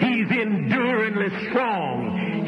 He's 0.00 0.30
enduringly 0.30 1.30
strong. 1.48 2.33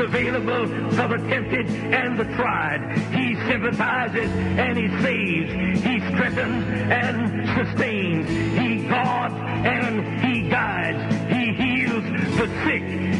Available 0.00 0.66
for 0.90 1.08
the 1.08 1.18
tempted 1.28 1.68
and 1.68 2.18
the 2.18 2.24
tried. 2.34 2.98
He 3.12 3.36
sympathizes 3.46 4.30
and 4.30 4.78
he 4.78 4.88
saves. 5.02 5.84
He 5.84 6.00
strengthens 6.14 6.64
and 6.90 7.46
sustains. 7.54 8.28
He 8.58 8.88
guards 8.88 9.34
and 9.34 10.20
he 10.24 10.48
guides. 10.48 11.14
He 11.26 11.52
heals 11.52 12.04
the 12.38 12.48
sick. 12.64 13.19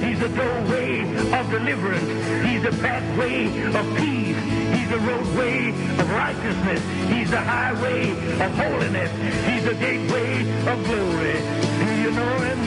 The 0.21 0.29
doorway 0.29 1.01
of 1.33 1.49
deliverance. 1.49 2.05
He's 2.45 2.61
the 2.61 2.69
pathway 2.79 3.45
of 3.73 3.97
peace. 3.97 4.37
He's 4.77 4.87
the 4.87 4.99
roadway 4.99 5.69
of 5.97 6.11
righteousness. 6.11 6.81
He's 7.09 7.31
the 7.31 7.41
highway 7.41 8.11
of 8.11 8.51
holiness. 8.53 9.09
He's 9.49 9.63
the 9.63 9.73
gateway 9.73 10.41
of 10.69 10.77
glory. 10.85 11.41
Do 11.81 11.95
you 12.03 12.11
know 12.11 12.37
him? 12.37 12.59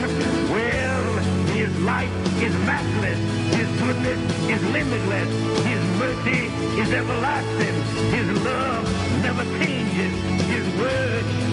Well, 0.51 1.13
his 1.55 1.71
light 1.79 2.11
is 2.43 2.53
matchless. 2.67 3.19
His 3.55 3.69
goodness 3.79 4.19
is 4.49 4.61
limitless. 4.73 5.29
His 5.63 5.81
mercy 5.97 6.51
is 6.81 6.91
everlasting. 6.91 7.75
His 8.11 8.43
love 8.43 9.23
never 9.23 9.45
changes. 9.63 10.44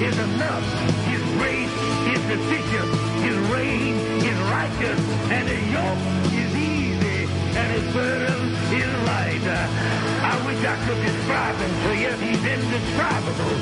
Is 0.02 0.18
enough. 0.18 0.66
His 1.06 1.22
grace 1.38 1.70
is 2.10 2.20
sufficient. 2.26 2.90
His 3.22 3.38
reign 3.54 3.94
is 4.18 4.38
righteous. 4.50 4.98
And 5.30 5.46
his 5.46 5.62
yoke 5.70 6.02
is 6.34 6.52
easy. 6.58 7.30
And 7.54 7.68
his 7.70 7.86
burden 7.94 8.50
is 8.82 8.90
light. 9.06 9.46
I 9.46 10.34
wish 10.42 10.58
I 10.58 10.74
could 10.86 10.98
describe 11.06 11.54
him 11.54 11.70
to 11.86 11.90
you. 12.02 12.10
He's 12.18 12.42
indescribable. 12.42 13.56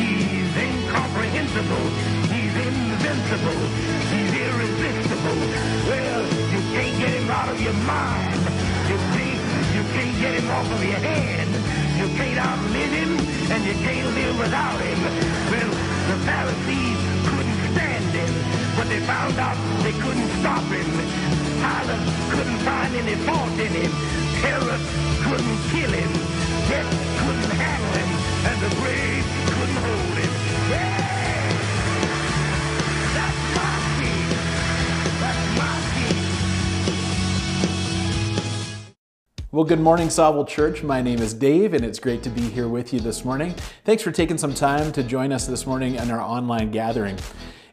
He's 0.00 0.56
incomprehensible. 0.56 1.86
He's 2.32 2.54
invincible. 2.64 3.60
He's 4.08 4.32
irresistible. 4.40 5.38
Well, 5.84 6.22
you 6.48 6.60
can't 6.72 6.96
get 6.96 7.12
him 7.12 7.28
out 7.28 7.48
of 7.52 7.60
your 7.60 7.76
mind. 7.84 8.40
You 8.88 8.96
see, 9.12 9.36
you 9.76 9.82
can't 9.92 10.16
get 10.16 10.32
him 10.32 10.48
off 10.48 10.64
of 10.64 10.82
your 10.82 10.96
hand. 10.96 11.63
You 12.04 12.10
can't 12.16 12.38
outlive 12.38 12.92
him, 12.92 13.18
and 13.50 13.64
you 13.64 13.72
can't 13.80 14.14
live 14.14 14.38
without 14.38 14.78
him. 14.78 15.00
Well, 15.48 15.70
the 16.10 16.18
Pharisees 16.28 17.00
couldn't 17.24 17.72
stand 17.72 18.04
him, 18.12 18.32
but 18.76 18.90
they 18.90 19.00
found 19.00 19.38
out 19.38 19.56
they 19.82 19.92
couldn't 19.92 20.28
stop 20.40 20.64
him. 20.64 20.84
Pilate 21.64 22.04
couldn't 22.28 22.58
find 22.58 22.94
any 22.94 23.14
fault 23.24 23.56
in 23.56 23.72
him. 23.72 23.92
Herod 24.44 24.84
couldn't 25.24 25.58
kill 25.72 25.92
him. 25.96 26.12
Death 26.68 26.92
couldn't 27.24 27.56
handle 27.56 27.92
him, 27.96 28.10
and 28.52 28.56
the 28.60 28.70
grave 28.76 29.43
Well, 39.54 39.62
good 39.62 39.78
morning, 39.78 40.08
Sauble 40.08 40.48
Church. 40.48 40.82
My 40.82 41.00
name 41.00 41.20
is 41.20 41.32
Dave, 41.32 41.74
and 41.74 41.84
it's 41.84 42.00
great 42.00 42.24
to 42.24 42.28
be 42.28 42.40
here 42.40 42.66
with 42.66 42.92
you 42.92 42.98
this 42.98 43.24
morning. 43.24 43.54
Thanks 43.84 44.02
for 44.02 44.10
taking 44.10 44.36
some 44.36 44.52
time 44.52 44.90
to 44.90 45.04
join 45.04 45.30
us 45.30 45.46
this 45.46 45.64
morning 45.64 45.94
in 45.94 46.10
our 46.10 46.20
online 46.20 46.72
gathering. 46.72 47.16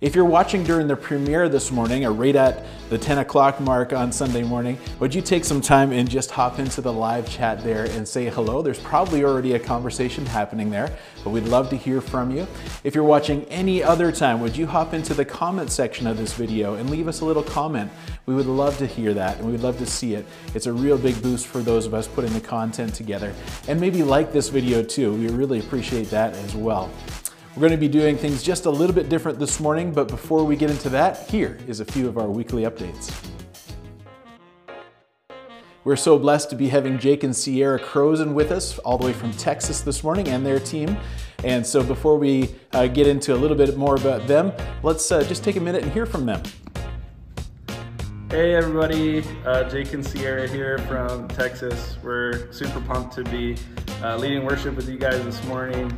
If 0.02 0.16
you're 0.16 0.26
watching 0.26 0.64
during 0.64 0.88
the 0.88 0.96
premiere 0.96 1.48
this 1.48 1.70
morning, 1.70 2.06
or 2.06 2.12
right 2.12 2.36
at 2.36 2.66
the 2.90 2.98
10 2.98 3.20
o'clock 3.20 3.60
mark 3.60 3.94
on 3.94 4.12
Sunday 4.12 4.42
morning, 4.42 4.80
would 5.00 5.14
you 5.14 5.22
take 5.22 5.46
some 5.46 5.62
time 5.62 5.92
and 5.92 6.10
just 6.10 6.32
hop 6.32 6.58
into 6.58 6.82
the 6.82 6.92
live 6.92 7.30
chat 7.30 7.64
there 7.64 7.86
and 7.86 8.08
say 8.08 8.28
hello? 8.28 8.64
There's 8.64 8.80
probably 8.80 9.24
already 9.24 9.54
a 9.54 9.60
conversation 9.60 10.26
happening 10.26 10.72
there, 10.72 10.98
but 11.24 11.30
we'd 11.30 11.44
love 11.44 11.70
to 11.70 11.76
hear 11.76 12.02
from 12.02 12.32
you. 12.32 12.48
If 12.84 12.96
you're 12.96 13.04
watching 13.04 13.44
any 13.44 13.84
other 13.84 14.12
time, 14.12 14.40
would 14.42 14.58
you 14.58 14.66
hop 14.66 14.96
into 14.96 15.14
the 15.14 15.24
comment 15.24 15.70
section 15.70 16.08
of 16.08 16.18
this 16.18 16.34
video 16.34 16.74
and 16.74 16.90
leave 16.90 17.08
us 17.08 17.22
a 17.22 17.26
little 17.26 17.44
comment? 17.44 17.92
We 18.26 18.34
would 18.34 18.48
love 18.48 18.80
to 18.80 18.88
hear 18.88 19.14
that 19.14 19.38
and 19.38 19.52
we'd 19.52 19.60
love 19.60 19.78
to 19.78 19.86
see 19.86 20.16
it. 20.16 20.26
It's 20.56 20.66
a 20.66 20.74
real 20.74 20.98
big 20.98 21.22
boost 21.22 21.46
for 21.46 21.60
those 21.60 21.86
of 21.86 21.94
us 21.94 22.08
putting 22.08 22.34
the 22.34 22.42
content 22.42 22.96
together. 22.96 23.36
And 23.68 23.80
maybe 23.80 24.02
like 24.02 24.34
this 24.34 24.50
video 24.50 24.82
too. 24.82 25.14
We 25.14 25.28
really 25.28 25.60
appreciate 25.60 26.10
that 26.10 26.34
as 26.38 26.56
well. 26.56 26.90
We're 27.54 27.60
going 27.68 27.72
to 27.72 27.78
be 27.78 27.90
doing 27.90 28.18
things 28.18 28.44
just 28.44 28.66
a 28.66 28.70
little 28.70 28.96
bit 28.96 29.10
different 29.10 29.38
this 29.38 29.60
morning, 29.60 29.92
but 29.92 30.08
before 30.08 30.46
we 30.46 30.56
get 30.56 30.70
into 30.70 30.88
that, 30.92 31.30
here 31.30 31.58
is 31.68 31.82
a 31.82 31.86
few 31.86 32.08
of 32.08 32.18
our 32.18 32.30
weekly 32.30 32.64
updates. 32.64 33.14
We're 35.84 35.98
so 35.98 36.18
blessed 36.18 36.50
to 36.52 36.56
be 36.56 36.70
having 36.70 36.98
Jake 36.98 37.26
and 37.26 37.36
Sierra 37.36 37.78
Crozen 37.78 38.34
with 38.34 38.52
us 38.52 38.80
all 38.80 38.98
the 38.98 39.06
way 39.06 39.12
from 39.12 39.34
Texas 39.34 39.82
this 39.82 40.02
morning 40.02 40.30
and 40.30 40.46
their 40.46 40.62
team. 40.62 40.96
And 41.44 41.68
so 41.68 41.84
before 41.84 42.18
we 42.18 42.56
uh, 42.72 42.88
get 42.88 43.06
into 43.06 43.34
a 43.34 43.38
little 43.38 43.58
bit 43.58 43.76
more 43.76 43.96
about 43.96 44.28
them, 44.28 44.54
let's 44.82 45.12
uh, 45.12 45.22
just 45.24 45.44
take 45.44 45.58
a 45.58 45.62
minute 45.62 45.84
and 45.84 45.92
hear 45.92 46.06
from 46.06 46.26
them. 46.26 46.42
Hey 48.30 48.56
everybody, 48.56 49.26
uh, 49.46 49.70
Jake 49.70 49.92
and 49.92 50.06
Sierra 50.06 50.48
here 50.48 50.78
from 50.78 51.28
Texas. 51.28 51.98
We're 52.02 52.50
super 52.54 52.80
pumped 52.80 53.14
to 53.16 53.26
be 53.26 53.58
uh, 54.02 54.16
leading 54.16 54.46
worship 54.46 54.78
with 54.78 54.88
you 54.88 54.98
guys 54.98 55.22
this 55.26 55.44
morning. 55.44 55.92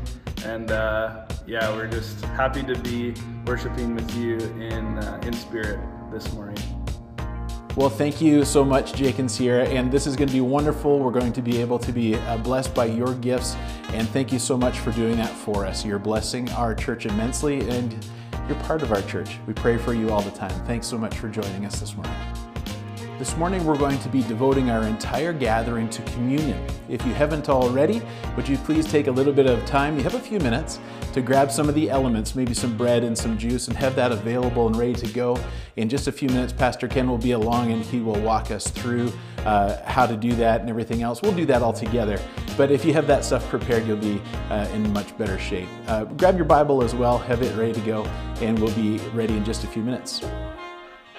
And 0.45 0.71
uh, 0.71 1.22
yeah, 1.45 1.75
we're 1.75 1.87
just 1.87 2.23
happy 2.25 2.63
to 2.63 2.75
be 2.79 3.13
worshiping 3.45 3.95
with 3.95 4.15
you 4.15 4.37
in, 4.61 4.97
uh, 4.99 5.19
in 5.23 5.33
spirit 5.33 5.79
this 6.11 6.31
morning. 6.33 6.57
Well, 7.75 7.89
thank 7.89 8.21
you 8.21 8.45
so 8.45 8.63
much, 8.63 8.93
Jake 8.93 9.17
and 9.17 9.29
Sierra. 9.29 9.65
And 9.65 9.91
this 9.91 10.05
is 10.05 10.15
going 10.15 10.27
to 10.27 10.33
be 10.33 10.41
wonderful. 10.41 10.99
We're 10.99 11.11
going 11.11 11.33
to 11.33 11.41
be 11.41 11.59
able 11.59 11.79
to 11.79 11.91
be 11.91 12.15
uh, 12.15 12.37
blessed 12.37 12.75
by 12.75 12.85
your 12.85 13.15
gifts. 13.15 13.55
And 13.89 14.07
thank 14.09 14.31
you 14.31 14.37
so 14.37 14.55
much 14.55 14.77
for 14.77 14.91
doing 14.91 15.17
that 15.17 15.31
for 15.31 15.65
us. 15.65 15.83
You're 15.83 15.99
blessing 15.99 16.49
our 16.51 16.75
church 16.75 17.07
immensely, 17.07 17.67
and 17.69 18.05
you're 18.47 18.59
part 18.59 18.83
of 18.83 18.91
our 18.91 19.01
church. 19.01 19.37
We 19.47 19.53
pray 19.53 19.77
for 19.77 19.95
you 19.95 20.11
all 20.11 20.21
the 20.21 20.31
time. 20.31 20.53
Thanks 20.65 20.85
so 20.85 20.99
much 20.99 21.17
for 21.17 21.29
joining 21.29 21.65
us 21.65 21.79
this 21.79 21.95
morning. 21.95 22.13
This 23.19 23.37
morning 23.37 23.63
we're 23.63 23.77
going 23.77 23.99
to 23.99 24.09
be 24.09 24.23
devoting 24.23 24.71
our 24.71 24.83
entire 24.83 25.33
gathering 25.33 25.87
to 25.91 26.01
communion. 26.01 26.65
If 26.89 27.05
you 27.05 27.13
haven't 27.13 27.47
already, 27.47 28.01
would 28.35 28.49
you 28.49 28.57
please 28.57 28.89
take 28.91 29.05
a 29.05 29.11
little 29.11 29.31
bit 29.31 29.45
of 29.45 29.63
time, 29.65 29.97
you 29.97 30.03
have 30.03 30.15
a 30.15 30.19
few 30.19 30.39
minutes, 30.39 30.79
to 31.13 31.21
grab 31.21 31.51
some 31.51 31.69
of 31.69 31.75
the 31.75 31.91
elements, 31.91 32.33
maybe 32.33 32.55
some 32.55 32.75
bread 32.75 33.03
and 33.03 33.15
some 33.15 33.37
juice, 33.37 33.67
and 33.67 33.77
have 33.77 33.95
that 33.95 34.11
available 34.11 34.65
and 34.65 34.75
ready 34.75 34.93
to 34.95 35.07
go. 35.13 35.37
In 35.75 35.89
just 35.89 36.07
a 36.07 36.11
few 36.11 36.27
minutes, 36.27 36.51
Pastor 36.51 36.87
Ken 36.87 37.07
will 37.07 37.19
be 37.19 37.33
along 37.33 37.71
and 37.71 37.85
he 37.85 37.99
will 37.99 38.19
walk 38.19 38.49
us 38.49 38.67
through 38.67 39.13
uh, 39.45 39.81
how 39.85 40.07
to 40.07 40.17
do 40.17 40.33
that 40.33 40.61
and 40.61 40.69
everything 40.69 41.03
else. 41.03 41.21
We'll 41.21 41.35
do 41.35 41.45
that 41.45 41.61
all 41.61 41.73
together. 41.73 42.19
But 42.57 42.71
if 42.71 42.83
you 42.83 42.93
have 42.93 43.05
that 43.07 43.23
stuff 43.23 43.47
prepared, 43.47 43.85
you'll 43.85 43.97
be 43.97 44.19
uh, 44.49 44.67
in 44.73 44.91
much 44.91 45.15
better 45.19 45.37
shape. 45.37 45.69
Uh, 45.87 46.05
grab 46.05 46.35
your 46.35 46.45
Bible 46.45 46.83
as 46.83 46.95
well, 46.95 47.19
have 47.19 47.43
it 47.43 47.55
ready 47.55 47.73
to 47.73 47.81
go, 47.81 48.05
and 48.41 48.57
we'll 48.57 48.73
be 48.73 48.97
ready 49.09 49.37
in 49.37 49.45
just 49.45 49.63
a 49.63 49.67
few 49.67 49.83
minutes. 49.83 50.23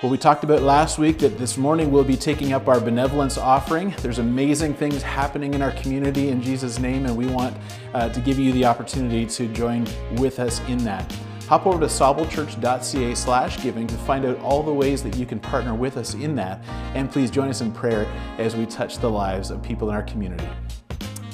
Well, 0.05 0.11
we 0.11 0.19
talked 0.19 0.45
about 0.45 0.61
last 0.61 0.99
week 0.99 1.17
that 1.21 1.39
this 1.39 1.57
morning 1.57 1.91
we'll 1.91 2.05
be 2.05 2.15
taking 2.15 2.53
up 2.53 2.69
our 2.69 2.79
benevolence 2.79 3.39
offering. 3.39 3.95
There's 4.03 4.19
amazing 4.19 4.75
things 4.75 5.01
happening 5.01 5.55
in 5.55 5.63
our 5.63 5.71
community 5.71 6.29
in 6.29 6.43
Jesus' 6.43 6.79
name, 6.79 7.07
and 7.07 7.17
we 7.17 7.25
want 7.25 7.57
uh, 7.95 8.11
to 8.11 8.21
give 8.21 8.39
you 8.39 8.53
the 8.53 8.67
opportunity 8.67 9.25
to 9.25 9.47
join 9.47 9.87
with 10.17 10.41
us 10.41 10.61
in 10.69 10.77
that. 10.85 11.11
Hop 11.49 11.67
over 11.67 11.81
to 11.81 11.87
saublechurch.ca 11.87 13.15
slash 13.15 13.63
giving 13.63 13.87
to 13.87 13.95
find 13.95 14.27
out 14.27 14.39
all 14.41 14.63
the 14.63 14.71
ways 14.71 15.03
that 15.03 15.17
you 15.17 15.25
can 15.25 15.41
partner 15.41 15.75
with 15.75 15.97
us 15.97 16.13
in 16.13 16.35
that. 16.35 16.63
And 16.93 17.11
please 17.11 17.31
join 17.31 17.49
us 17.49 17.63
in 17.63 17.73
prayer 17.73 18.07
as 18.37 18.55
we 18.55 18.67
touch 18.67 18.99
the 18.99 19.09
lives 19.09 19.51
of 19.51 19.63
people 19.63 19.89
in 19.89 19.95
our 19.95 20.03
community. 20.03 20.47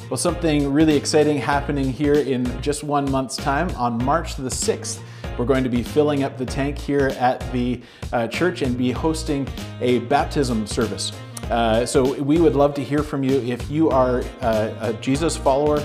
Well, 0.08 0.16
something 0.16 0.72
really 0.72 0.94
exciting 0.96 1.38
happening 1.38 1.92
here 1.92 2.14
in 2.14 2.62
just 2.62 2.84
one 2.84 3.10
month's 3.10 3.36
time. 3.36 3.68
On 3.70 3.98
March 4.04 4.36
the 4.36 4.48
6th, 4.48 5.00
we're 5.40 5.46
going 5.46 5.64
to 5.64 5.70
be 5.70 5.82
filling 5.82 6.22
up 6.22 6.36
the 6.36 6.44
tank 6.44 6.76
here 6.76 7.06
at 7.18 7.40
the 7.50 7.80
uh, 8.12 8.28
church 8.28 8.60
and 8.60 8.76
be 8.76 8.90
hosting 8.92 9.48
a 9.80 10.00
baptism 10.00 10.66
service. 10.66 11.12
Uh, 11.44 11.86
so 11.86 12.12
we 12.20 12.38
would 12.38 12.54
love 12.54 12.74
to 12.74 12.84
hear 12.84 13.02
from 13.02 13.24
you 13.24 13.40
if 13.40 13.70
you 13.70 13.88
are 13.88 14.22
uh, 14.42 14.74
a 14.80 14.92
Jesus 15.00 15.38
follower, 15.38 15.80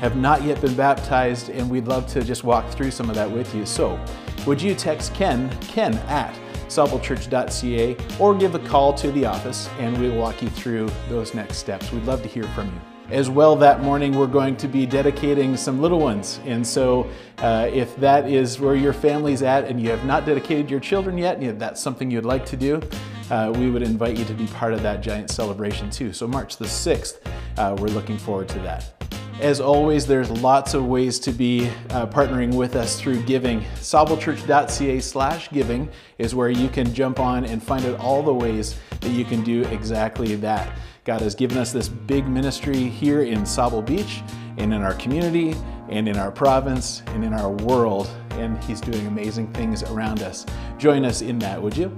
have 0.00 0.16
not 0.16 0.42
yet 0.42 0.60
been 0.60 0.74
baptized, 0.74 1.50
and 1.50 1.70
we'd 1.70 1.86
love 1.86 2.08
to 2.08 2.24
just 2.24 2.42
walk 2.42 2.68
through 2.72 2.90
some 2.90 3.08
of 3.08 3.14
that 3.14 3.30
with 3.30 3.54
you. 3.54 3.64
So 3.64 3.96
would 4.44 4.60
you 4.60 4.74
text 4.74 5.14
Ken, 5.14 5.56
Ken 5.60 5.94
at 6.08 6.34
saublechurch.ca, 6.66 7.96
or 8.18 8.34
give 8.34 8.56
a 8.56 8.58
call 8.58 8.92
to 8.92 9.12
the 9.12 9.24
office 9.24 9.68
and 9.78 9.96
we'll 9.98 10.16
walk 10.16 10.42
you 10.42 10.48
through 10.48 10.90
those 11.08 11.32
next 11.32 11.58
steps. 11.58 11.92
We'd 11.92 12.06
love 12.06 12.22
to 12.22 12.28
hear 12.28 12.42
from 12.48 12.66
you. 12.66 12.95
As 13.10 13.30
well, 13.30 13.54
that 13.56 13.82
morning 13.82 14.18
we're 14.18 14.26
going 14.26 14.56
to 14.56 14.66
be 14.66 14.84
dedicating 14.84 15.56
some 15.56 15.80
little 15.80 16.00
ones. 16.00 16.40
And 16.44 16.66
so, 16.66 17.08
uh, 17.38 17.70
if 17.72 17.94
that 17.96 18.28
is 18.28 18.58
where 18.58 18.74
your 18.74 18.92
family's 18.92 19.42
at 19.42 19.64
and 19.64 19.80
you 19.80 19.90
have 19.90 20.04
not 20.04 20.26
dedicated 20.26 20.68
your 20.68 20.80
children 20.80 21.16
yet, 21.16 21.38
and 21.38 21.60
that's 21.60 21.80
something 21.80 22.10
you'd 22.10 22.24
like 22.24 22.44
to 22.46 22.56
do, 22.56 22.82
uh, 23.30 23.52
we 23.56 23.70
would 23.70 23.82
invite 23.82 24.18
you 24.18 24.24
to 24.24 24.34
be 24.34 24.48
part 24.48 24.72
of 24.72 24.82
that 24.82 25.02
giant 25.02 25.30
celebration 25.30 25.88
too. 25.88 26.12
So, 26.12 26.26
March 26.26 26.56
the 26.56 26.64
6th, 26.64 27.18
uh, 27.58 27.76
we're 27.78 27.88
looking 27.88 28.18
forward 28.18 28.48
to 28.48 28.58
that. 28.60 28.92
As 29.40 29.60
always, 29.60 30.04
there's 30.04 30.30
lots 30.30 30.74
of 30.74 30.86
ways 30.86 31.20
to 31.20 31.30
be 31.30 31.68
uh, 31.90 32.06
partnering 32.06 32.54
with 32.54 32.74
us 32.74 33.00
through 33.00 33.22
giving. 33.22 33.60
saublechurch.ca 33.76 34.98
slash 34.98 35.50
giving 35.50 35.88
is 36.18 36.34
where 36.34 36.50
you 36.50 36.68
can 36.68 36.92
jump 36.92 37.20
on 37.20 37.44
and 37.44 37.62
find 37.62 37.86
out 37.86 38.00
all 38.00 38.22
the 38.22 38.34
ways 38.34 38.80
that 39.00 39.10
you 39.10 39.24
can 39.24 39.44
do 39.44 39.62
exactly 39.64 40.34
that. 40.36 40.76
God 41.06 41.20
has 41.20 41.36
given 41.36 41.56
us 41.56 41.70
this 41.70 41.88
big 41.88 42.26
ministry 42.26 42.88
here 42.88 43.22
in 43.22 43.42
Sauble 43.42 43.86
Beach 43.86 44.24
and 44.56 44.74
in 44.74 44.82
our 44.82 44.94
community 44.94 45.54
and 45.88 46.08
in 46.08 46.16
our 46.16 46.32
province 46.32 47.04
and 47.06 47.24
in 47.24 47.32
our 47.32 47.48
world, 47.48 48.10
and 48.30 48.60
He's 48.64 48.80
doing 48.80 49.06
amazing 49.06 49.52
things 49.52 49.84
around 49.84 50.22
us. 50.22 50.44
Join 50.78 51.04
us 51.04 51.22
in 51.22 51.38
that, 51.38 51.62
would 51.62 51.76
you? 51.76 51.96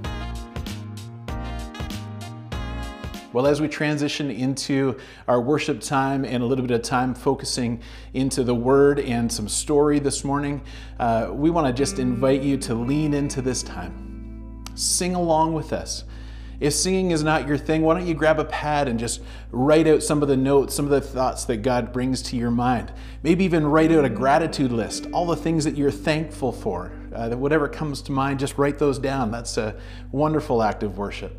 Well, 3.32 3.46
as 3.46 3.62
we 3.62 3.68
transition 3.68 4.30
into 4.30 4.98
our 5.26 5.40
worship 5.40 5.80
time 5.80 6.26
and 6.26 6.42
a 6.42 6.46
little 6.46 6.66
bit 6.66 6.74
of 6.74 6.82
time 6.82 7.14
focusing 7.14 7.80
into 8.12 8.44
the 8.44 8.54
Word 8.54 9.00
and 9.00 9.32
some 9.32 9.48
story 9.48 10.00
this 10.00 10.22
morning, 10.22 10.60
uh, 11.00 11.30
we 11.32 11.48
want 11.48 11.66
to 11.66 11.72
just 11.72 11.98
invite 11.98 12.42
you 12.42 12.58
to 12.58 12.74
lean 12.74 13.14
into 13.14 13.40
this 13.40 13.62
time. 13.62 14.62
Sing 14.74 15.14
along 15.14 15.54
with 15.54 15.72
us. 15.72 16.04
If 16.60 16.72
singing 16.72 17.12
is 17.12 17.22
not 17.22 17.46
your 17.46 17.56
thing, 17.56 17.82
why 17.82 17.94
don't 17.94 18.06
you 18.06 18.14
grab 18.14 18.40
a 18.40 18.44
pad 18.44 18.88
and 18.88 18.98
just 18.98 19.20
write 19.52 19.86
out 19.86 20.02
some 20.02 20.22
of 20.22 20.28
the 20.28 20.36
notes, 20.36 20.74
some 20.74 20.84
of 20.86 20.90
the 20.90 21.00
thoughts 21.00 21.44
that 21.44 21.58
God 21.58 21.92
brings 21.92 22.20
to 22.22 22.36
your 22.36 22.50
mind? 22.50 22.92
Maybe 23.22 23.44
even 23.44 23.66
write 23.66 23.92
out 23.92 24.04
a 24.04 24.08
gratitude 24.08 24.72
list, 24.72 25.06
all 25.12 25.26
the 25.26 25.36
things 25.36 25.64
that 25.64 25.76
you're 25.76 25.92
thankful 25.92 26.50
for. 26.50 26.92
Uh, 27.14 27.30
whatever 27.30 27.68
comes 27.68 28.02
to 28.02 28.12
mind, 28.12 28.40
just 28.40 28.58
write 28.58 28.78
those 28.78 28.98
down. 28.98 29.30
That's 29.30 29.56
a 29.56 29.76
wonderful 30.10 30.62
act 30.62 30.82
of 30.82 30.98
worship. 30.98 31.36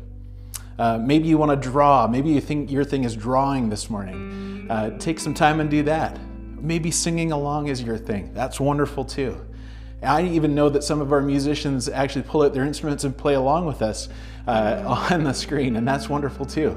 Uh, 0.78 0.96
maybe 0.96 1.28
you 1.28 1.36
want 1.36 1.50
to 1.50 1.68
draw. 1.68 2.06
Maybe 2.06 2.30
you 2.30 2.40
think 2.40 2.70
your 2.70 2.84
thing 2.84 3.04
is 3.04 3.14
drawing 3.14 3.68
this 3.68 3.90
morning. 3.90 4.66
Uh, 4.70 4.96
take 4.98 5.20
some 5.20 5.34
time 5.34 5.60
and 5.60 5.70
do 5.70 5.82
that. 5.82 6.18
Maybe 6.58 6.90
singing 6.90 7.32
along 7.32 7.68
is 7.68 7.82
your 7.82 7.98
thing. 7.98 8.32
That's 8.32 8.58
wonderful 8.58 9.04
too. 9.04 9.38
I 10.02 10.22
even 10.22 10.54
know 10.54 10.70
that 10.70 10.82
some 10.82 11.02
of 11.02 11.12
our 11.12 11.20
musicians 11.20 11.88
actually 11.88 12.22
pull 12.22 12.42
out 12.42 12.54
their 12.54 12.64
instruments 12.64 13.04
and 13.04 13.14
play 13.14 13.34
along 13.34 13.66
with 13.66 13.82
us 13.82 14.08
uh, 14.50 15.08
on 15.12 15.24
the 15.24 15.32
screen, 15.32 15.76
and 15.76 15.86
that's 15.86 16.08
wonderful 16.08 16.44
too. 16.44 16.70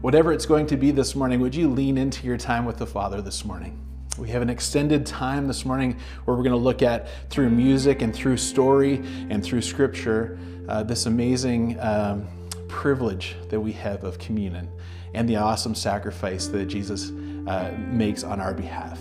Whatever 0.00 0.32
it's 0.32 0.46
going 0.46 0.66
to 0.66 0.76
be 0.76 0.90
this 0.90 1.14
morning, 1.14 1.40
would 1.40 1.54
you 1.54 1.68
lean 1.68 1.96
into 1.96 2.26
your 2.26 2.36
time 2.36 2.64
with 2.64 2.76
the 2.76 2.86
Father 2.86 3.22
this 3.22 3.44
morning? 3.44 3.78
We 4.18 4.28
have 4.30 4.42
an 4.42 4.50
extended 4.50 5.06
time 5.06 5.46
this 5.46 5.64
morning 5.64 5.96
where 6.24 6.36
we're 6.36 6.42
going 6.42 6.50
to 6.50 6.56
look 6.56 6.82
at 6.82 7.08
through 7.30 7.50
music 7.50 8.02
and 8.02 8.14
through 8.14 8.36
story 8.36 8.96
and 9.30 9.42
through 9.42 9.62
scripture 9.62 10.38
uh, 10.68 10.82
this 10.82 11.06
amazing 11.06 11.78
um, 11.80 12.26
privilege 12.68 13.36
that 13.48 13.58
we 13.58 13.72
have 13.72 14.04
of 14.04 14.18
communion 14.18 14.68
and 15.14 15.28
the 15.28 15.36
awesome 15.36 15.74
sacrifice 15.74 16.46
that 16.48 16.66
Jesus 16.66 17.10
uh, 17.46 17.74
makes 17.78 18.22
on 18.22 18.40
our 18.40 18.52
behalf. 18.52 19.00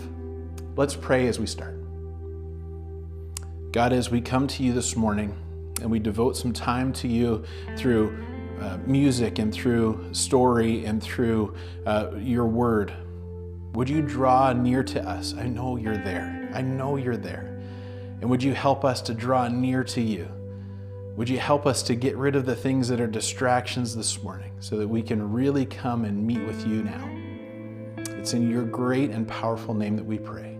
Let's 0.76 0.96
pray 0.96 1.28
as 1.28 1.40
we 1.40 1.48
start. 1.48 1.76
God, 3.72 3.92
as 3.92 4.10
we 4.10 4.22
come 4.22 4.48
to 4.48 4.64
you 4.64 4.74
this 4.74 4.96
morning 4.96 5.36
and 5.82 5.92
we 5.92 6.00
devote 6.00 6.38
some 6.38 6.54
time 6.54 6.94
to 6.94 7.08
you 7.08 7.44
through 7.76 8.18
uh, 8.62 8.78
music 8.86 9.40
and 9.40 9.52
through 9.54 10.14
story 10.14 10.86
and 10.86 11.02
through 11.02 11.56
uh, 11.86 12.12
your 12.18 12.46
word, 12.46 12.94
would 13.74 13.90
you 13.90 14.02
draw 14.02 14.54
near 14.54 14.84
to 14.84 15.02
us? 15.02 15.34
I 15.34 15.48
know 15.48 15.78
you're 15.78 15.98
there. 15.98 16.50
I 16.54 16.62
know 16.62 16.98
you're 16.98 17.18
there. 17.18 17.60
And 18.22 18.30
would 18.30 18.44
you 18.44 18.54
help 18.54 18.86
us 18.86 19.02
to 19.02 19.14
draw 19.14 19.48
near 19.48 19.84
to 19.86 20.02
you? 20.02 20.28
Would 21.16 21.28
you 21.28 21.40
help 21.40 21.66
us 21.66 21.82
to 21.84 21.96
get 21.96 22.16
rid 22.18 22.36
of 22.36 22.46
the 22.46 22.56
things 22.56 22.88
that 22.90 23.02
are 23.02 23.08
distractions 23.08 23.96
this 23.96 24.22
morning 24.22 24.54
so 24.60 24.78
that 24.78 24.88
we 24.88 25.02
can 25.02 25.32
really 25.32 25.66
come 25.66 26.06
and 26.06 26.26
meet 26.26 26.46
with 26.46 26.66
you 26.68 26.84
now? 26.84 27.10
It's 28.18 28.34
in 28.34 28.50
your 28.50 28.64
great 28.64 29.10
and 29.10 29.28
powerful 29.28 29.74
name 29.74 29.96
that 29.96 30.06
we 30.06 30.20
pray. 30.20 30.52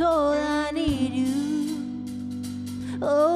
all 0.00 0.32
I 0.32 0.70
need 0.72 1.12
you. 1.14 2.98
Oh. 3.02 3.33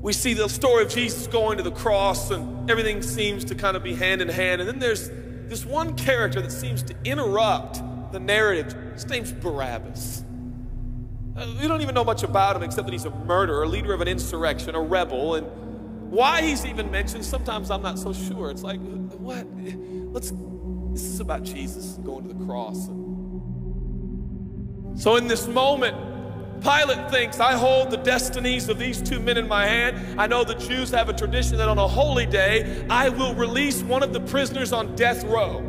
We 0.00 0.12
see 0.14 0.32
the 0.32 0.48
story 0.48 0.82
of 0.82 0.90
Jesus 0.90 1.26
going 1.26 1.58
to 1.58 1.62
the 1.62 1.70
cross, 1.70 2.30
and 2.30 2.70
everything 2.70 3.02
seems 3.02 3.44
to 3.46 3.54
kind 3.54 3.76
of 3.76 3.82
be 3.82 3.94
hand 3.94 4.22
in 4.22 4.28
hand. 4.28 4.60
And 4.60 4.68
then 4.68 4.78
there's 4.78 5.10
this 5.48 5.66
one 5.66 5.94
character 5.94 6.40
that 6.40 6.52
seems 6.52 6.82
to 6.84 6.94
interrupt 7.04 7.82
the 8.12 8.20
narrative. 8.20 8.74
His 8.94 9.06
name's 9.06 9.32
Barabbas. 9.32 10.24
Uh, 11.36 11.54
we 11.60 11.68
don't 11.68 11.82
even 11.82 11.94
know 11.94 12.04
much 12.04 12.22
about 12.22 12.56
him 12.56 12.62
except 12.62 12.86
that 12.86 12.92
he's 12.92 13.04
a 13.04 13.10
murderer, 13.10 13.64
a 13.64 13.68
leader 13.68 13.92
of 13.92 14.00
an 14.00 14.08
insurrection, 14.08 14.74
a 14.74 14.80
rebel, 14.80 15.34
and 15.34 15.46
why 16.10 16.42
he's 16.42 16.66
even 16.66 16.90
mentioned, 16.90 17.24
sometimes 17.24 17.70
I'm 17.70 17.82
not 17.82 17.98
so 17.98 18.12
sure. 18.12 18.50
It's 18.50 18.62
like, 18.62 18.80
what? 19.12 19.46
Let's, 20.12 20.32
this 20.92 21.04
is 21.04 21.20
about 21.20 21.44
Jesus 21.44 21.98
going 22.02 22.26
to 22.26 22.34
the 22.34 22.44
cross. 22.46 22.86
So 25.00 25.16
in 25.16 25.28
this 25.28 25.46
moment, 25.46 25.96
Pilate 26.62 27.10
thinks, 27.10 27.40
I 27.40 27.54
hold 27.54 27.90
the 27.90 27.96
destinies 27.96 28.68
of 28.68 28.78
these 28.78 29.00
two 29.00 29.18
men 29.18 29.38
in 29.38 29.48
my 29.48 29.66
hand. 29.66 30.20
I 30.20 30.26
know 30.26 30.44
the 30.44 30.54
Jews 30.54 30.90
have 30.90 31.08
a 31.08 31.12
tradition 31.12 31.56
that 31.56 31.68
on 31.68 31.78
a 31.78 31.88
holy 31.88 32.26
day, 32.26 32.84
I 32.90 33.08
will 33.08 33.34
release 33.34 33.82
one 33.82 34.02
of 34.02 34.12
the 34.12 34.20
prisoners 34.20 34.72
on 34.72 34.94
death 34.94 35.24
row. 35.24 35.60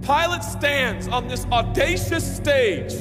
Pilate 0.00 0.42
stands 0.42 1.08
on 1.08 1.28
this 1.28 1.44
audacious 1.46 2.36
stage 2.36 2.92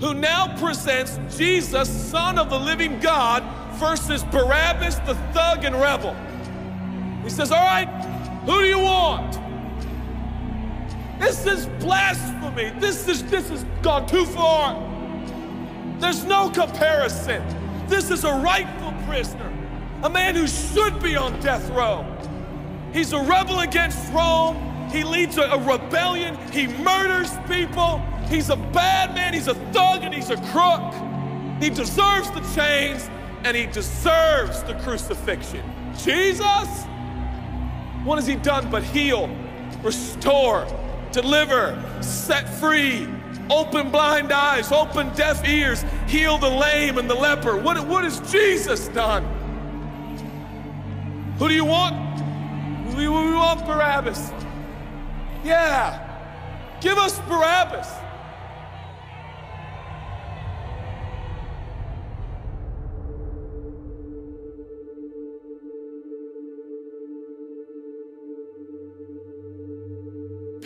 who 0.00 0.14
now 0.14 0.56
presents 0.58 1.18
Jesus, 1.36 1.88
Son 1.88 2.38
of 2.38 2.50
the 2.50 2.58
living 2.58 3.00
God, 3.00 3.42
versus 3.78 4.22
Barabbas, 4.24 4.96
the 5.00 5.14
thug 5.32 5.64
and 5.64 5.74
rebel. 5.74 6.16
He 7.24 7.30
says, 7.30 7.50
All 7.50 7.64
right, 7.64 7.88
who 8.44 8.60
do 8.60 8.66
you 8.66 8.78
want? 8.78 9.38
This 11.20 11.46
is 11.46 11.66
blasphemy. 11.80 12.72
This 12.80 13.06
is 13.08 13.24
this 13.24 13.48
has 13.48 13.64
gone 13.82 14.06
too 14.06 14.26
far. 14.26 14.91
There's 16.02 16.24
no 16.24 16.50
comparison. 16.50 17.44
This 17.86 18.10
is 18.10 18.24
a 18.24 18.32
rightful 18.32 18.92
prisoner, 19.06 19.48
a 20.02 20.10
man 20.10 20.34
who 20.34 20.48
should 20.48 21.00
be 21.00 21.14
on 21.14 21.38
death 21.38 21.70
row. 21.70 22.04
He's 22.92 23.12
a 23.12 23.20
rebel 23.20 23.60
against 23.60 24.12
Rome. 24.12 24.88
He 24.90 25.04
leads 25.04 25.38
a, 25.38 25.56
rebellion. 25.58 26.36
He 26.50 26.66
murders 26.66 27.30
people. 27.46 28.02
He's 28.28 28.50
a 28.50 28.56
bad 28.56 29.14
man. 29.14 29.32
He's 29.32 29.46
a 29.46 29.54
thug 29.70 30.02
and 30.02 30.12
he's 30.12 30.30
a 30.30 30.38
crook. 30.50 30.92
He 31.62 31.70
deserves 31.70 32.28
the 32.32 32.40
chains 32.52 33.08
and 33.44 33.56
he 33.56 33.66
deserves 33.66 34.64
the 34.64 34.74
crucifixion. 34.82 35.62
Jesus, 35.96 36.84
what 38.02 38.16
has 38.16 38.26
he 38.26 38.34
done 38.34 38.68
but 38.72 38.82
heal, 38.82 39.30
restore, 39.84 40.66
deliver, 41.12 41.80
set 42.02 42.48
free, 42.58 43.06
open 43.52 43.90
blind 43.90 44.32
eyes, 44.32 44.72
open 44.72 45.12
deaf 45.14 45.46
ears, 45.46 45.84
heal 46.08 46.38
the 46.38 46.48
lame 46.48 46.98
and 46.98 47.08
the 47.08 47.14
leper? 47.14 47.56
What, 47.56 47.86
what 47.86 48.04
has 48.04 48.18
Jesus 48.32 48.88
done? 48.88 49.24
Who 51.38 51.48
do 51.48 51.54
you 51.54 51.64
want? 51.64 51.96
We, 52.96 53.08
we 53.08 53.34
want 53.34 53.66
Barabbas. 53.66 54.30
Yeah, 55.44 56.00
give 56.80 56.98
us 56.98 57.18
Barabbas. 57.20 58.01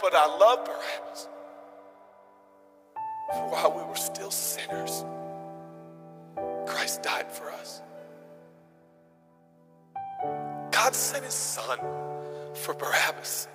But 0.00 0.14
I 0.14 0.26
love 0.26 0.64
Barabbas. 0.64 1.28
For 3.32 3.48
while 3.50 3.72
we 3.76 3.82
were 3.88 3.96
still 3.96 4.30
sinners, 4.30 5.04
Christ 6.66 7.02
died 7.02 7.30
for 7.30 7.50
us. 7.50 7.82
God 10.70 10.94
sent 10.94 11.24
his 11.24 11.34
son 11.34 11.78
for 12.54 12.74
Barabbas, 12.74 13.48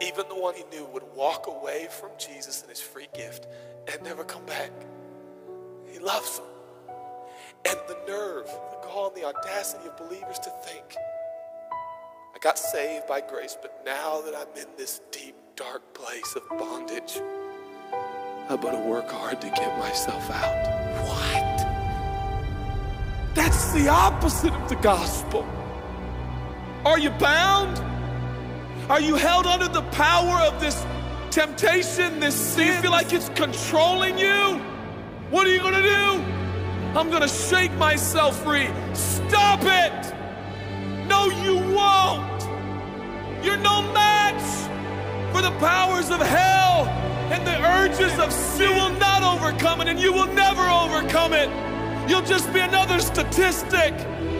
even 0.00 0.24
the 0.28 0.34
one 0.34 0.54
he 0.54 0.64
knew 0.74 0.84
would 0.86 1.04
walk 1.14 1.46
away 1.46 1.88
from 1.90 2.10
Jesus 2.18 2.62
and 2.62 2.70
his 2.70 2.80
free 2.80 3.08
gift 3.14 3.46
and 3.92 4.02
never 4.02 4.24
come 4.24 4.44
back. 4.46 4.70
He 5.90 5.98
loves 5.98 6.38
him. 6.38 6.46
And 7.68 7.78
the 7.88 7.98
nerve, 8.08 8.46
the 8.46 8.86
gall, 8.88 9.12
and 9.14 9.16
the 9.22 9.26
audacity 9.26 9.86
of 9.86 9.96
believers 9.96 10.38
to 10.40 10.50
think, 10.64 10.96
I 12.34 12.38
got 12.40 12.58
saved 12.58 13.06
by 13.06 13.20
grace, 13.20 13.56
but 13.60 13.82
now 13.84 14.20
that 14.22 14.34
I'm 14.34 14.48
in 14.60 14.68
this 14.76 15.00
deep, 15.10 15.36
dark 15.56 15.82
place 15.92 16.34
of 16.34 16.48
bondage, 16.58 17.20
I 18.48 18.56
better 18.56 18.80
work 18.80 19.10
hard 19.10 19.40
to 19.42 19.48
get 19.48 19.78
myself 19.78 20.30
out. 20.30 21.04
What? 21.06 21.58
That's 23.34 23.72
the 23.72 23.88
opposite 23.88 24.52
of 24.54 24.68
the 24.70 24.76
gospel. 24.76 25.46
Are 26.86 26.98
you 26.98 27.10
bound? 27.10 27.78
Are 28.90 29.00
you 29.00 29.14
held 29.16 29.46
under 29.46 29.68
the 29.68 29.82
power 29.90 30.40
of 30.40 30.58
this 30.58 30.86
temptation, 31.30 32.18
this 32.18 32.34
sin? 32.34 32.68
Do 32.68 32.74
You 32.74 32.80
feel 32.80 32.90
like 32.90 33.12
it's 33.12 33.28
controlling 33.30 34.16
you? 34.16 34.58
What 35.30 35.46
are 35.46 35.50
you 35.50 35.60
gonna 35.60 35.82
do? 35.82 36.98
I'm 36.98 37.10
gonna 37.10 37.28
shake 37.28 37.72
myself 37.72 38.42
free. 38.42 38.68
Stop 38.94 39.60
it! 39.64 40.14
No, 41.08 41.28
you 41.44 41.56
won't! 41.74 42.42
You're 43.44 43.58
no 43.58 43.82
match 43.92 44.22
for 45.32 45.42
the 45.42 45.50
powers 45.58 46.10
of 46.10 46.20
hell 46.20 46.86
and 47.32 47.46
the 47.46 47.58
urges 47.80 48.18
of 48.18 48.32
sin. 48.32 48.70
Will 48.70 48.90
not 48.98 49.22
overcome 49.22 49.80
it, 49.80 49.88
and 49.88 49.98
you 49.98 50.12
will 50.12 50.26
never 50.28 50.62
overcome 50.62 51.32
it. 51.32 51.48
You'll 52.08 52.22
just 52.22 52.52
be 52.52 52.60
another 52.60 53.00
statistic. 53.00 53.94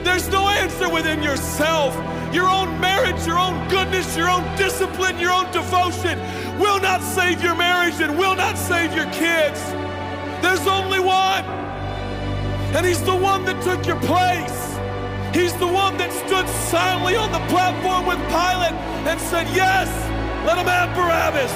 There's 0.04 0.28
no 0.28 0.48
answer 0.48 0.88
within 0.88 1.22
yourself. 1.22 1.94
Your 2.34 2.48
own 2.48 2.78
marriage, 2.80 3.26
your 3.26 3.38
own 3.38 3.68
goodness, 3.68 4.16
your 4.16 4.28
own 4.28 4.44
discipline, 4.56 5.18
your 5.18 5.32
own 5.32 5.50
devotion 5.52 6.18
will 6.58 6.80
not 6.80 7.02
save 7.02 7.42
your 7.42 7.54
marriage 7.54 8.00
and 8.00 8.18
will 8.18 8.36
not 8.36 8.58
save 8.58 8.94
your 8.94 9.06
kids. 9.12 9.60
There's 10.42 10.66
only 10.66 11.00
one. 11.00 11.44
And 12.74 12.84
he's 12.86 13.02
the 13.02 13.16
one 13.16 13.44
that 13.44 13.62
took 13.62 13.86
your 13.86 14.00
place. 14.00 14.62
He's 15.34 15.54
the 15.54 15.66
one 15.66 15.96
that 15.96 16.12
stood 16.12 16.48
silently 16.68 17.16
on 17.16 17.32
the 17.32 17.40
platform 17.48 18.06
with 18.06 18.18
Pilate 18.28 18.76
and 19.08 19.20
said, 19.20 19.46
Yes, 19.56 19.88
let 20.44 20.58
him 20.58 20.66
have 20.66 20.94
Barabbas. 20.94 21.52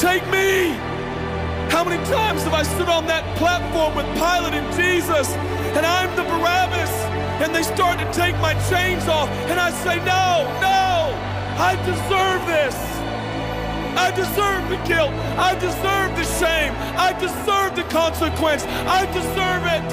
Take 0.00 0.26
me. 0.28 0.76
How 1.70 1.82
many 1.82 2.02
times 2.06 2.42
have 2.44 2.54
I 2.54 2.62
stood 2.62 2.88
on 2.88 3.06
that 3.06 3.24
platform 3.36 3.96
with 3.96 4.06
Pilate 4.14 4.54
and 4.54 4.68
Jesus, 4.76 5.28
and 5.74 5.84
I'm 5.84 6.14
the 6.14 6.22
Barabbas, 6.22 6.90
and 7.42 7.54
they 7.54 7.62
start 7.62 7.98
to 7.98 8.12
take 8.12 8.36
my 8.38 8.54
chains 8.70 9.08
off, 9.08 9.28
and 9.50 9.58
I 9.58 9.70
say, 9.82 9.96
No, 9.96 10.46
no, 10.60 11.10
I 11.58 11.74
deserve 11.82 12.46
this. 12.46 12.76
I 13.96 14.10
deserve 14.10 14.68
the 14.68 14.76
guilt. 14.88 15.12
I 15.38 15.54
deserve 15.54 16.14
the 16.16 16.24
shame. 16.38 16.74
I 16.98 17.12
deserve 17.18 17.76
the 17.76 17.84
consequence. 17.90 18.64
I 18.86 19.06
deserve 19.06 19.64
it. 19.76 19.84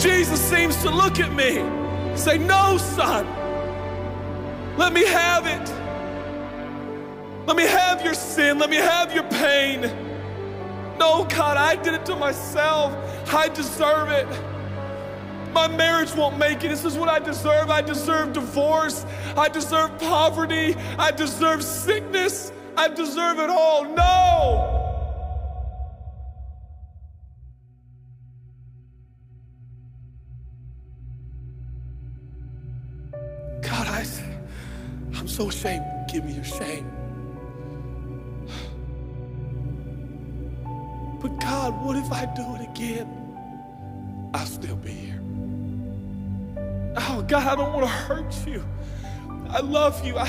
Jesus 0.00 0.40
seems 0.40 0.76
to 0.82 0.90
look 0.90 1.20
at 1.20 1.32
me, 1.32 1.62
say, 2.16 2.38
No, 2.38 2.78
son, 2.78 3.26
let 4.76 4.92
me 4.92 5.04
have 5.04 5.46
it. 5.46 5.70
Let 7.46 7.56
me 7.56 7.64
have 7.64 8.02
your 8.02 8.14
sin. 8.14 8.58
Let 8.58 8.70
me 8.70 8.76
have 8.76 9.14
your 9.14 9.24
pain. 9.24 9.82
No, 10.98 11.24
God, 11.24 11.56
I 11.56 11.76
did 11.76 11.94
it 11.94 12.06
to 12.06 12.16
myself. 12.16 12.92
I 13.32 13.48
deserve 13.48 14.08
it. 14.10 14.26
My 15.52 15.68
marriage 15.68 16.12
won't 16.14 16.38
make 16.38 16.64
it. 16.64 16.68
This 16.68 16.84
is 16.84 16.96
what 16.96 17.08
I 17.08 17.18
deserve. 17.18 17.70
I 17.70 17.80
deserve 17.82 18.32
divorce. 18.32 19.06
I 19.36 19.48
deserve 19.48 19.98
poverty. 19.98 20.74
I 20.98 21.10
deserve 21.10 21.62
sickness. 21.62 22.52
I 22.76 22.88
deserve 22.88 23.38
it 23.38 23.50
all. 23.50 23.84
No! 23.84 24.83
So 35.34 35.48
ashamed. 35.48 35.84
Give 36.06 36.24
me 36.24 36.32
your 36.32 36.44
shame. 36.44 36.88
But 41.20 41.40
God, 41.40 41.84
what 41.84 41.96
if 41.96 42.12
I 42.12 42.26
do 42.26 42.54
it 42.54 42.70
again? 42.70 43.08
I'll 44.32 44.46
still 44.46 44.76
be 44.76 44.92
here. 44.92 45.20
Oh, 46.96 47.24
God, 47.26 47.48
I 47.48 47.56
don't 47.56 47.72
want 47.72 47.84
to 47.84 47.90
hurt 47.90 48.46
you. 48.46 48.64
I 49.48 49.60
love 49.60 50.06
you. 50.06 50.16
I, 50.16 50.28